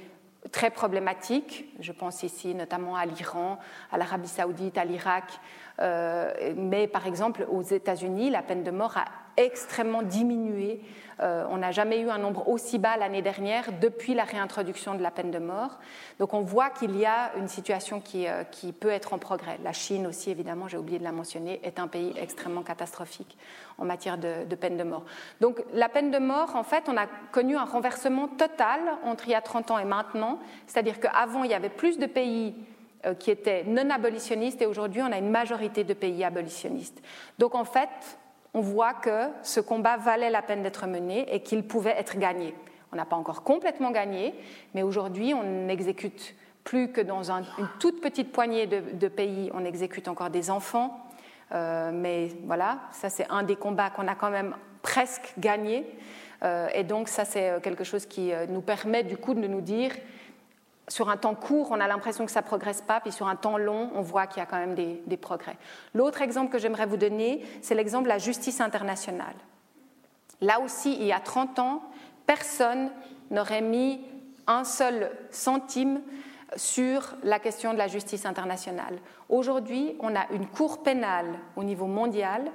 [0.52, 3.58] très problématiques, je pense ici notamment à l'Iran,
[3.92, 5.40] à l'Arabie saoudite, à l'Irak,
[5.80, 9.04] euh, mais par exemple aux États-Unis, la peine de mort a
[9.38, 10.80] extrêmement diminué
[11.20, 15.02] euh, on n'a jamais eu un nombre aussi bas l'année dernière depuis la réintroduction de
[15.02, 15.78] la peine de mort.
[16.18, 18.44] Donc on voit qu'il y a une situation qui, euh,
[18.78, 19.58] peut être en progrès.
[19.64, 23.36] La Chine aussi, évidemment, j'ai oublié de la mentionner, est un pays extrêmement catastrophique
[23.78, 25.04] en matière de, peine de mort.
[25.40, 29.32] Donc la peine de mort, en fait, on a connu un renversement total entre il
[29.32, 30.38] y a 30 ans et maintenant.
[30.66, 32.54] C'est-à-dire qu'avant, il y avait plus de pays
[33.06, 37.02] euh, qui étaient non abolitionnistes et aujourd'hui, on a une majorité de pays abolitionnistes.
[37.38, 37.88] Donc en fait,
[38.58, 42.54] on voit que ce combat valait la peine d'être mené et qu'il pouvait être gagné.
[42.92, 44.34] On n'a pas encore complètement gagné,
[44.74, 46.34] mais aujourd'hui, on n'exécute
[46.64, 47.44] plus que dans une
[47.78, 50.98] toute petite poignée de, pays, on exécute encore des enfants.
[51.52, 55.86] Euh, mais voilà, ça c'est un des combats qu'on a quand même presque gagné.
[56.42, 59.60] Euh, et donc ça c'est quelque chose qui euh, nous permet du coup de nous
[59.60, 59.92] dire
[60.88, 63.36] sur un temps court, on a l'impression que ça ne progresse pas, puis sur un
[63.36, 65.56] temps long, on voit qu'il y a quand même des, progrès.
[65.94, 69.34] L'autre exemple que j'aimerais vous donner, c'est l'exemple de la justice internationale.
[70.40, 71.82] Là aussi, il y a 30 ans,
[72.26, 72.90] personne
[73.30, 74.00] n'aurait mis
[74.46, 76.00] un seul centime
[76.56, 78.98] sur la question de la justice internationale.
[79.28, 82.50] Aujourd'hui, on a une cour pénale au niveau mondial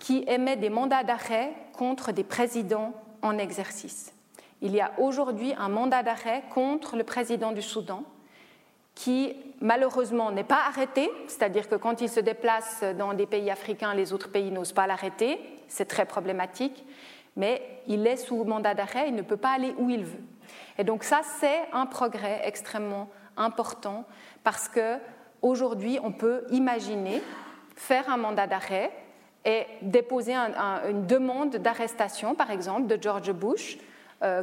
[0.00, 2.92] qui émet des mandats d'arrêt contre des présidents
[3.22, 4.12] en exercice.
[4.62, 8.04] Il y a aujourd'hui un mandat d'arrêt contre le président du Soudan
[8.94, 13.94] qui malheureusement n'est pas arrêté, c'est-à-dire que quand il se déplace dans des pays africains,
[13.94, 16.84] les autres pays n'osent pas l'arrêter, c'est très problématique,
[17.36, 20.22] mais il est sous mandat d'arrêt, il ne peut pas aller où il veut.
[20.78, 24.04] Et donc ça, c'est un progrès extrêmement important
[24.44, 24.98] parce que
[25.42, 27.22] aujourd'hui, on peut imaginer
[27.74, 28.92] faire un mandat d'arrêt
[29.44, 33.78] et déposer une demande d'arrestation, par exemple, de George Bush,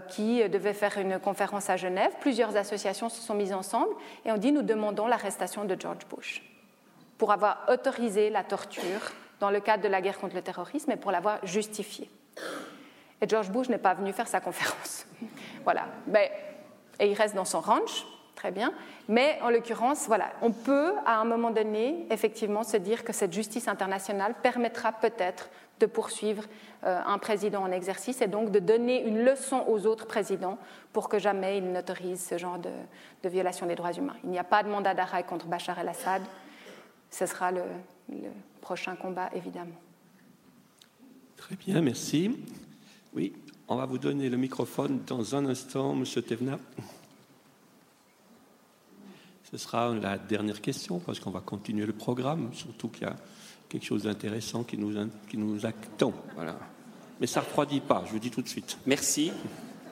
[0.09, 2.11] qui devait faire une conférence à Genève.
[2.19, 3.93] Plusieurs associations se sont mises ensemble
[4.26, 6.43] et ont dit nous demandons l'arrestation de George Bush
[7.17, 10.95] pour avoir autorisé la torture dans le cadre de la guerre contre le terrorisme et
[10.95, 12.09] pour l'avoir justifiée.
[13.22, 15.05] Et George Bush n'est pas venu faire sa conférence.
[15.63, 15.86] voilà.
[16.07, 16.32] Mais,
[16.99, 18.05] et il reste dans son ranch,
[18.36, 18.74] très bien.
[19.07, 23.34] Mais en l'occurrence, voilà, on peut à un moment donné effectivement se dire que cette
[23.34, 25.49] justice internationale permettra peut-être
[25.82, 26.43] de poursuivre
[26.84, 30.57] euh, un président en exercice et donc de donner une leçon aux autres présidents
[30.93, 32.69] pour que jamais ils n'autorisent ce genre de,
[33.29, 34.15] violation des droits humains.
[34.23, 36.21] Il n'y a pas de mandat d'arrêt contre Bachar el-Assad.
[37.09, 37.63] Ce sera le,
[38.09, 38.29] le
[38.61, 39.75] prochain combat, évidemment.
[41.36, 42.38] Très bien, merci.
[43.13, 43.34] Oui,
[43.67, 46.57] on va vous donner le microphone dans un instant, Monsieur Tevna.
[49.51, 53.15] Ce sera la dernière question parce qu'on va continuer le programme, surtout qu'il y a
[53.72, 54.93] quelque chose d'intéressant qui nous,
[55.30, 55.57] qui nous.
[56.36, 56.59] Voilà.
[57.22, 58.78] Mais ça ne refroidit pas, je vous dis tout de suite.
[58.86, 59.32] Merci.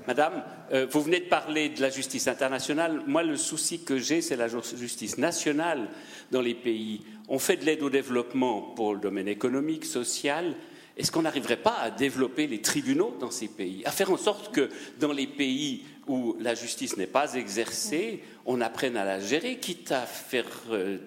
[0.06, 3.04] Madame, euh, vous venez de parler de la justice internationale.
[3.08, 5.88] Moi, le souci que j'ai, c'est la justice nationale
[6.32, 7.02] dans les pays.
[7.30, 10.56] On fait de l'aide au développement pour le domaine économique, social.
[10.98, 14.54] Est-ce qu'on n'arriverait pas à développer les tribunaux dans ces pays, à faire en sorte
[14.54, 14.70] que
[15.00, 19.92] dans les pays où la justice n'est pas exercée, on apprenne à la gérer, quitte
[19.92, 20.98] à faire euh,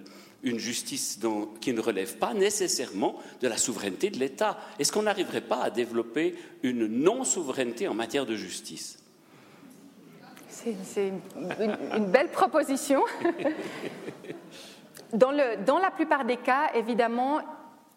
[0.42, 1.20] une justice
[1.60, 4.58] qui ne relève pas nécessairement de la souveraineté de l'État.
[4.78, 8.98] Est-ce qu'on n'arriverait pas à développer une non-souveraineté en matière de justice?
[10.48, 11.12] C'est
[11.96, 13.02] une, belle proposition.
[15.12, 17.40] dans, la plupart des cas, évidemment,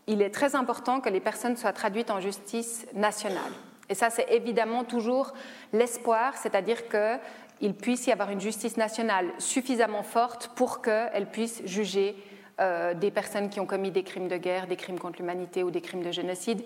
[0.07, 3.51] il est très important que les personnes soient traduites en justice nationale.
[3.89, 5.33] Et ça, c'est évidemment toujours
[5.73, 12.15] l'espoir, c'est-à-dire qu'il puisse y avoir une justice nationale suffisamment forte pour qu'elle puisse juger
[12.59, 15.71] euh, des personnes qui ont commis des crimes de guerre, des crimes contre l'humanité ou
[15.71, 16.63] des crimes de génocide,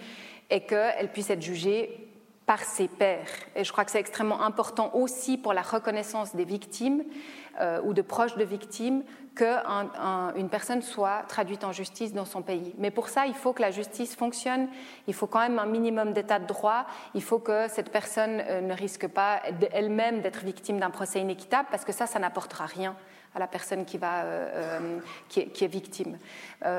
[0.50, 2.10] et qu'elle puisse être jugée
[2.50, 3.28] par ses pairs.
[3.56, 7.04] Et je crois que c'est extrêmement important aussi pour la reconnaissance des victimes
[7.62, 9.04] euh, ou de proches de victimes
[9.36, 12.74] qu'une personne soit traduite en justice dans son pays.
[12.80, 14.68] Mais pour ça, il faut que la justice fonctionne,
[15.06, 18.62] il faut quand même un minimum d'état de droit, il faut que cette personne euh,
[18.62, 22.96] ne risque pas elle-même d'être victime d'un procès inéquitable, parce que ça, ça n'apportera rien
[23.36, 24.99] à la personne qui, va, euh,
[25.30, 26.17] qui, est, victime.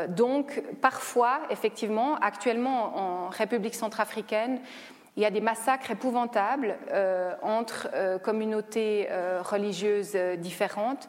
[0.09, 4.61] donc, parfois, effectivement, actuellement en République centrafricaine,
[5.17, 11.09] il y a des massacres épouvantables euh, entre euh, communautés euh, religieuses différentes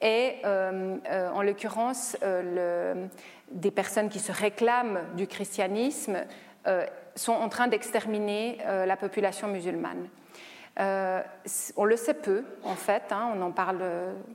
[0.00, 2.16] et, en l'occurrence,
[3.50, 6.24] des personnes qui se réclament du christianisme
[7.14, 10.08] sont en train d'exterminer la population musulmane.
[10.78, 11.20] Euh,
[11.76, 13.82] on le sait peu, en fait, hein, on n'en parle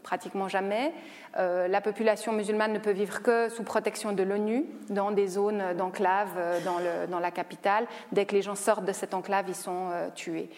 [0.04, 0.94] pratiquement jamais.
[1.38, 5.74] Euh, la population musulmane ne peut vivre que sous protection de l'ONU, dans des zones
[5.78, 6.78] d'enclave euh, dans,
[7.10, 7.88] dans, la capitale.
[8.12, 10.50] Dès que les gens sortent de cette enclave, ils sont tués.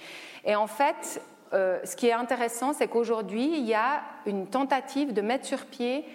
[0.43, 1.21] Et en fait,
[1.51, 6.05] ce qui est intéressant, c'est qu'aujourd'hui, il y a une tentative de mettre sur pied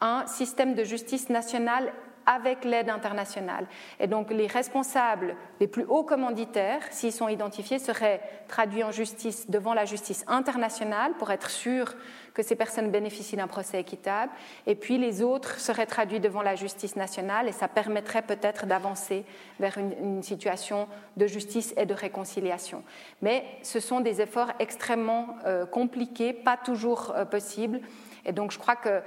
[0.00, 1.92] un système de justice nationale
[2.26, 3.66] avec l'aide internationale.
[4.00, 9.48] Et donc les responsables, les plus hauts commanditaires, s'ils sont identifiés, seraient traduits en justice
[9.50, 11.94] devant la justice internationale pour être sûr
[12.34, 14.32] que ces personnes bénéficient d'un procès équitable.
[14.66, 19.24] Et puis les autres seraient traduits devant la justice nationale et ça permettrait peut-être d'avancer
[19.60, 22.82] vers une, situation de justice et de réconciliation.
[23.22, 27.80] Mais ce sont des efforts extrêmement euh, compliqués, pas toujours euh, possibles.
[28.24, 29.02] Et donc je crois que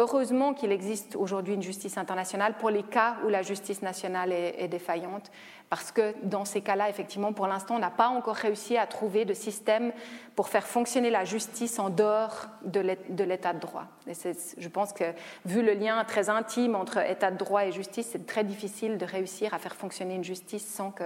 [0.00, 4.68] Heureusement qu'il existe aujourd'hui une justice internationale pour les cas où la justice nationale est,
[4.68, 5.28] défaillante,
[5.70, 9.24] parce que dans ces cas-là, effectivement, pour l'instant, on n'a pas encore réussi à trouver
[9.24, 9.92] de système
[10.36, 13.86] pour faire fonctionner la justice en dehors de l'état de droit.
[14.06, 14.12] Et
[14.56, 15.12] je pense que,
[15.44, 19.04] vu le lien très intime entre état de droit et justice, c'est très difficile de
[19.04, 21.02] réussir à faire fonctionner une justice sans que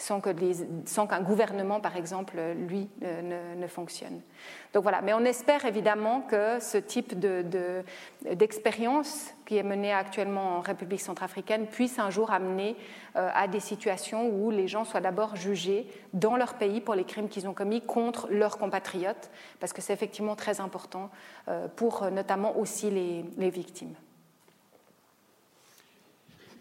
[0.00, 4.20] sans qu'un gouvernement, par exemple, lui, euh, ne, fonctionne.
[4.72, 7.14] Donc voilà, mais on espère évidemment que ce type
[8.24, 12.76] d'expérience qui est menée actuellement en République centrafricaine puisse un jour amener
[13.16, 17.04] euh, à des situations où les gens soient d'abord jugés dans leur pays pour les
[17.04, 19.30] crimes qu'ils ont commis contre leurs compatriotes,
[19.60, 21.10] parce que c'est effectivement très important
[21.48, 23.94] euh, pour notamment aussi les victimes.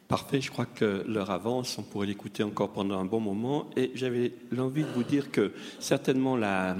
[0.09, 3.69] Parfait, je crois que l'heure avance, on pourrait l'écouter encore pendant un bon moment.
[3.77, 6.75] Et j'avais l'envie de vous dire que certainement la,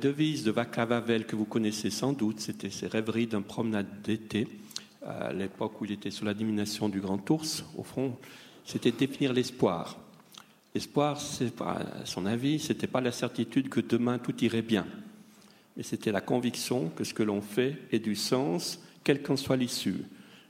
[0.00, 4.48] devise de Václav Havel que vous connaissez sans doute, c'était ses rêveries d'un promenade d'été,
[5.04, 8.16] à l'époque où il était sous la domination du grand ours, au fond,
[8.64, 9.98] c'était définir l'espoir.
[10.74, 11.20] L'espoir,
[11.60, 14.86] à son avis, ce n'était pas la certitude que demain tout irait bien,
[15.76, 19.58] mais c'était la conviction que ce que l'on fait ait du sens, quelle qu'en soit
[19.58, 20.06] l'issue.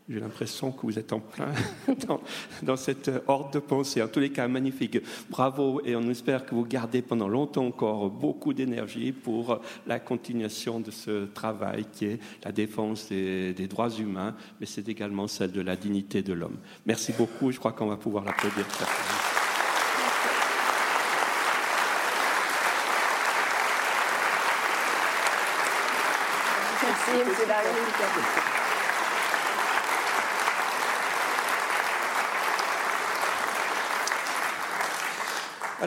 [0.07, 1.53] J'ai l'impression que vous êtes en plein
[2.63, 4.03] dans, cette horde de pensée.
[4.03, 4.99] En tous les cas, magnifique.
[5.31, 10.81] Bravo et on espère que vous gardez pendant longtemps encore beaucoup d'énergie pour la continuation
[10.81, 15.53] de ce travail qui est la défense des, des droits humains, mais c'est également celle
[15.53, 16.59] de la dignité de l'homme.
[16.85, 17.51] Merci beaucoup.
[17.51, 18.67] Je crois qu'on va pouvoir l'applaudir.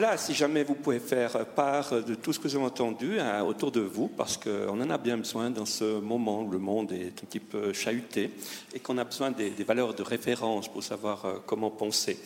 [0.00, 3.42] Voilà, si jamais vous pouvez faire part de tout ce que vous avez entendu hein,
[3.42, 6.92] autour de vous, parce qu'on en a bien besoin dans ce moment où le monde
[6.92, 8.30] est un petit peu chahuté
[8.72, 12.16] et qu'on a besoin des, valeurs de référence pour savoir euh, comment penser.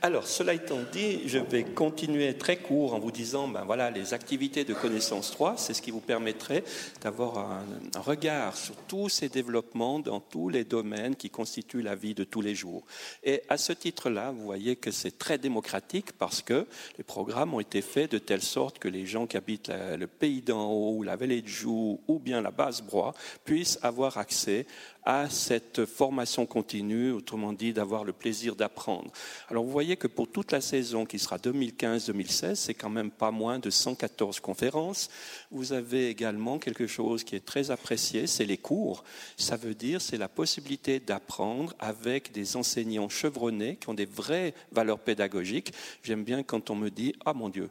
[0.00, 4.14] Alors, cela étant dit, je vais continuer très court en vous disant, ben voilà, les
[4.14, 6.64] activités de connaissance 3, c'est ce qui vous permettrait
[7.02, 7.64] d'avoir un,
[7.94, 12.24] un regard sur tous ces développements dans tous les domaines qui constituent la vie de
[12.24, 12.84] tous les jours.
[13.22, 16.64] Et à ce titre-là, vous voyez que c'est très démocratique parce que
[16.96, 20.40] les programmes ont été faits de telle sorte que les gens qui habitent le pays
[20.40, 23.12] d'en haut, la vallée de Joux ou bien la basse Broye
[23.44, 24.66] puissent avoir accès
[25.02, 29.10] à cette formation continue, autrement dit d'avoir le plaisir d'apprendre.
[29.48, 33.30] Alors vous voyez que pour toute la saison qui sera 2015-2016, c'est quand même pas
[33.30, 35.08] moins de 114 conférences.
[35.50, 39.02] Vous avez également quelque chose qui est très apprécié, c'est les cours.
[39.38, 44.54] Ça veut dire c'est la possibilité d'apprendre avec des enseignants chevronnés qui ont des vraies
[44.72, 45.72] valeurs pédagogiques.
[46.02, 47.70] J'aime bien quand on me dit ah mon Dieu,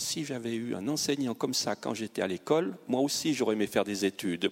[0.00, 3.66] si j'avais eu un enseignant comme ça quand j'étais à l'école, moi aussi j'aurais aimé
[3.66, 4.50] faire des études.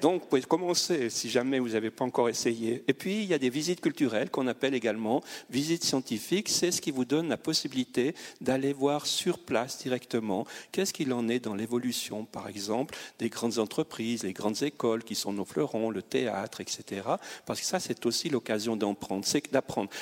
[0.00, 2.82] Donc vous pouvez commencer si jamais vous n'avez pas encore essayé.
[2.88, 6.48] Et puis il y a des visites culturelles qu'on appelle également visites scientifiques.
[6.48, 11.28] C'est ce qui vous donne la possibilité d'aller voir sur place directement qu'est-ce qu'il en
[11.28, 15.90] est dans l'évolution, par exemple, des grandes entreprises, les grandes écoles qui sont nos fleurons,
[15.90, 17.02] le théâtre, etc.
[17.44, 19.24] Parce que ça c'est aussi l'occasion d'apprendre.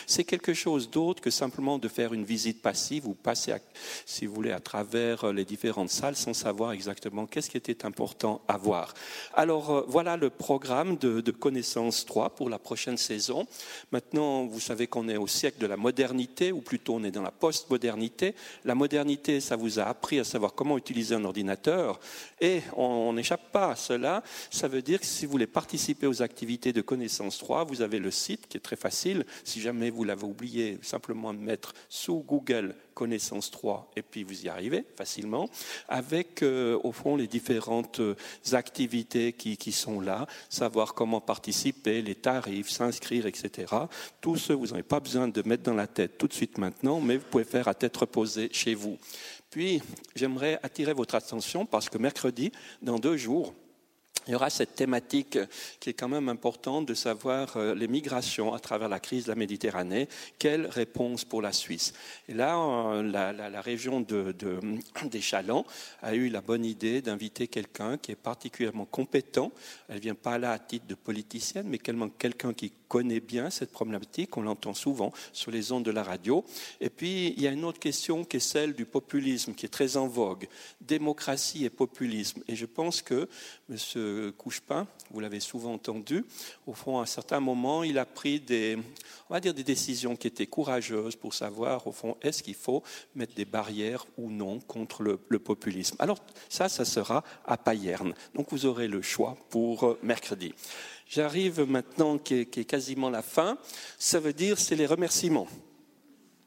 [0.06, 3.54] C'est quelque chose d'autre que simplement de faire une visite passive ou passer,
[4.06, 7.84] si vous voulez, à travers vers les différentes salles sans savoir exactement qu'est-ce qui était
[7.84, 8.94] important à voir.
[9.34, 13.46] Alors euh, voilà le programme de, de Connaissance 3 pour la prochaine saison.
[13.92, 17.22] Maintenant, vous savez qu'on est au siècle de la modernité, ou plutôt on est dans
[17.22, 18.34] la post-modernité.
[18.64, 22.00] La modernité, ça vous a appris à savoir comment utiliser un ordinateur,
[22.40, 24.22] et on n'échappe pas à cela.
[24.50, 27.98] Ça veut dire que si vous voulez participer aux activités de Connaissance 3, vous avez
[27.98, 29.24] le site qui est très facile.
[29.44, 34.48] Si jamais vous l'avez oublié, simplement mettre sous Google connaissance 3, et puis vous y
[34.48, 35.48] arrivez facilement,
[35.88, 38.14] avec euh, au fond les différentes euh,
[38.52, 43.72] activités qui, qui, sont là, savoir comment participer, les tarifs, s'inscrire, etc.
[44.20, 47.00] Tout ce, vous n'avez pas besoin de mettre dans la tête tout de suite maintenant,
[47.00, 48.98] mais vous pouvez faire à tête reposée chez vous.
[49.50, 49.82] Puis,
[50.16, 52.50] j'aimerais attirer votre attention parce que mercredi,
[52.82, 53.54] dans deux jours,
[54.26, 55.38] il y aura cette thématique
[55.80, 59.28] qui est quand même importante de savoir euh, les migrations à travers la crise de
[59.30, 60.08] la Méditerranée.
[60.38, 61.92] Quelle réponse pour la Suisse?
[62.28, 64.34] Et là, euh, la, région de,
[65.10, 65.66] des Chalands
[66.02, 69.52] a eu la bonne idée d'inviter quelqu'un qui est particulièrement compétent.
[69.88, 73.72] Elle ne vient pas là à titre de politicienne, mais quelqu'un qui connaît bien cette
[73.72, 76.44] problématique, on l'entend souvent sur les ondes de la radio.
[76.80, 79.68] Et puis, il y a une autre question qui est celle du populisme, qui est
[79.68, 80.46] très en vogue.
[80.80, 82.44] Démocratie et populisme.
[82.46, 83.28] Et je pense que
[83.68, 84.30] M.
[84.38, 86.24] Couchepin, vous l'avez souvent entendu,
[86.68, 88.78] au fond, à un certain moment, il a pris des,
[89.28, 92.84] on va dire, des décisions qui étaient courageuses pour savoir, au fond, est-ce qu'il faut
[93.16, 95.96] mettre des barrières ou non contre le, le populisme.
[95.98, 98.14] Alors, ça, ça sera à Payerne.
[98.36, 100.54] Donc, vous aurez le choix pour euh, mercredi.
[101.06, 103.58] J'arrive maintenant, qui est, quasiment la fin.
[103.98, 105.46] Ça veut dire, c'est les remerciements.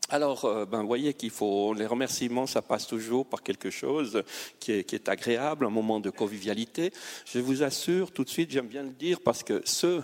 [0.10, 4.24] Alors, euh, ben, vous voyez qu'il faut les remerciements, ça passe toujours par quelque chose
[4.60, 6.92] qui est, agréable, un moment de convivialité.
[7.26, 10.02] Je vous assure, tout de suite, j'aime bien le dire, parce que ceux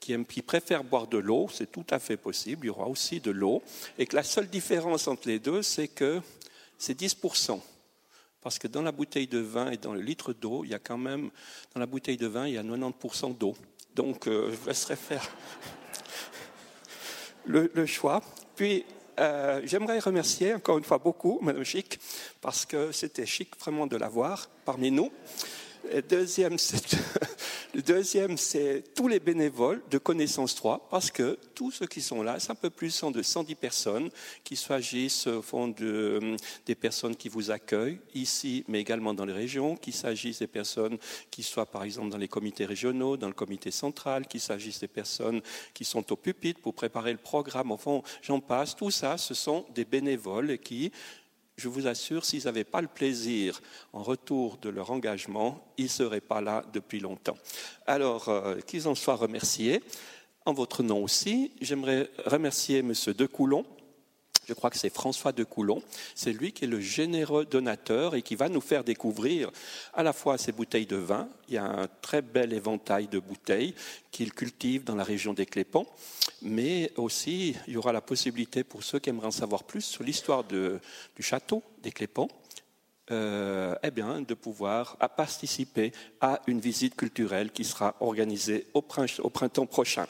[0.00, 2.64] qui, qui préfèrent boire de l'eau, c'est tout à fait possible.
[2.64, 3.62] Il y aura aussi de l'eau,
[3.98, 6.20] et que la seule différence entre les deux, c'est que
[6.78, 7.16] c'est 10
[8.44, 10.78] parce que dans la bouteille de vin et dans le litre d'eau, il y a
[10.78, 11.30] quand même,
[11.72, 13.56] dans la bouteille de vin, il y a 90% d'eau.
[13.94, 15.28] Donc, euh, je vous laisserai faire
[17.46, 18.22] le, choix.
[18.56, 18.84] Puis,
[19.20, 21.98] euh, j'aimerais remercier encore une fois beaucoup Madame Chic,
[22.40, 25.12] parce que c'était chic vraiment de l'avoir parmi nous.
[26.08, 26.56] Deuxième,
[27.74, 32.22] le deuxième, c'est tous les bénévoles de Connaissance 3, parce que tous ceux qui sont
[32.22, 34.10] là, c'est un peu plus de 110 personnes,
[34.44, 36.36] qu'il s'agisse au fond de, euh,
[36.66, 40.98] des personnes qui vous accueillent ici, mais également dans les régions, qu'il s'agisse des personnes
[41.32, 44.88] qui soient par exemple dans les comités régionaux, dans le comité central, qu'il s'agisse des
[44.88, 45.40] personnes
[45.72, 48.76] qui sont au pupitre pour préparer le programme, au fond, j'en passe.
[48.76, 50.92] Tout ça, ce sont des bénévoles qui
[51.56, 53.60] je vous assure, s'ils n'avaient pas le plaisir
[53.92, 57.36] en retour de leur engagement, ils ne seraient pas là depuis longtemps.
[57.86, 59.82] Alors, euh, qu'ils en soient remerciés.
[60.46, 62.92] En votre nom aussi, j'aimerais remercier M.
[63.16, 63.64] De Coulon
[64.46, 65.82] je crois que c'est François de Coulon.
[66.14, 69.50] C'est lui qui est le généreux donateur et qui va nous faire découvrir
[69.92, 71.28] à la fois ces bouteilles de vin.
[71.48, 73.74] Il y a un très bel éventail de bouteilles
[74.10, 75.86] qu'il cultive dans la région des Clépons.
[76.42, 80.04] Mais aussi, il y aura la possibilité pour ceux qui aimeraient en savoir plus sur
[80.04, 80.80] l'histoire du
[81.20, 82.28] château des Clépons
[83.10, 89.66] euh, eh bien, de pouvoir participer à une visite culturelle qui sera organisée au, printemps
[89.66, 90.06] prochain.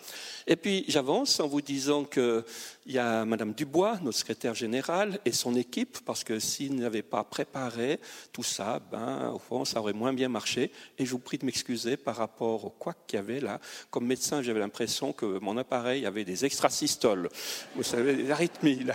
[0.46, 2.44] Et puis, j'avance en vous disant qu'il
[2.86, 7.24] y a Madame Dubois, notre secrétaire générale, et son équipe, parce que s'ils n'avaient pas
[7.24, 7.98] préparé
[8.32, 10.70] tout ça, ben, au fond, ça aurait moins bien marché.
[10.96, 13.58] Et je vous prie de m'excuser par rapport au quoi qu'il y avait là.
[13.90, 17.28] Comme médecin, j'avais l'impression que mon appareil avait des extrasystoles.
[17.74, 18.94] Vous savez, des arythmies, là.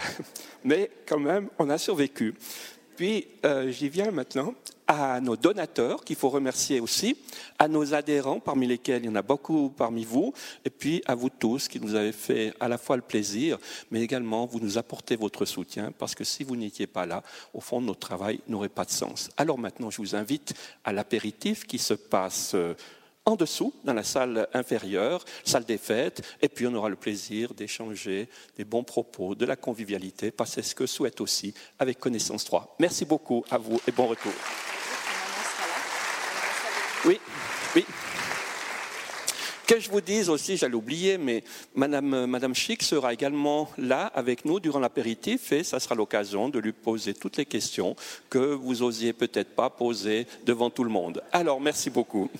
[0.63, 2.33] Mais quand même, on a survécu.
[2.99, 4.53] Puis, euh, j'y viens maintenant
[4.85, 7.15] à nos donateurs, qu'il faut remercier aussi,
[7.57, 10.33] à nos adhérents, parmi lesquels il y en a beaucoup parmi vous,
[10.65, 13.57] et puis à vous tous qui nous avez fait à la fois le plaisir,
[13.89, 17.23] mais également vous nous apportez votre soutien, parce que si vous n'étiez pas là,
[17.53, 19.29] au fond, notre travail n'aurait pas de sens.
[19.37, 20.53] Alors maintenant, je vous invite
[20.83, 22.73] à l'apéritif qui se passe euh,
[23.29, 27.53] en dessous, dans la salle inférieure, salle des fêtes, et puis on aura le plaisir
[27.53, 28.27] d'échanger
[28.57, 32.43] des bons propos, de la convivialité, parce que c'est ce que souhaite aussi avec Connaissance
[32.45, 32.75] 3.
[32.79, 34.33] Merci beaucoup à vous et bon retour.
[37.05, 37.19] Oui,
[37.75, 37.85] oui.
[39.67, 41.43] Que je vous dise aussi, j'allais oublier, mais
[41.75, 46.71] Madame, Madame sera également là avec nous durant l'apéritif et ça sera l'occasion de lui
[46.71, 47.95] poser toutes les questions
[48.31, 51.21] que vous osiez peut-être pas poser devant tout le monde.
[51.31, 52.31] Alors, merci beaucoup.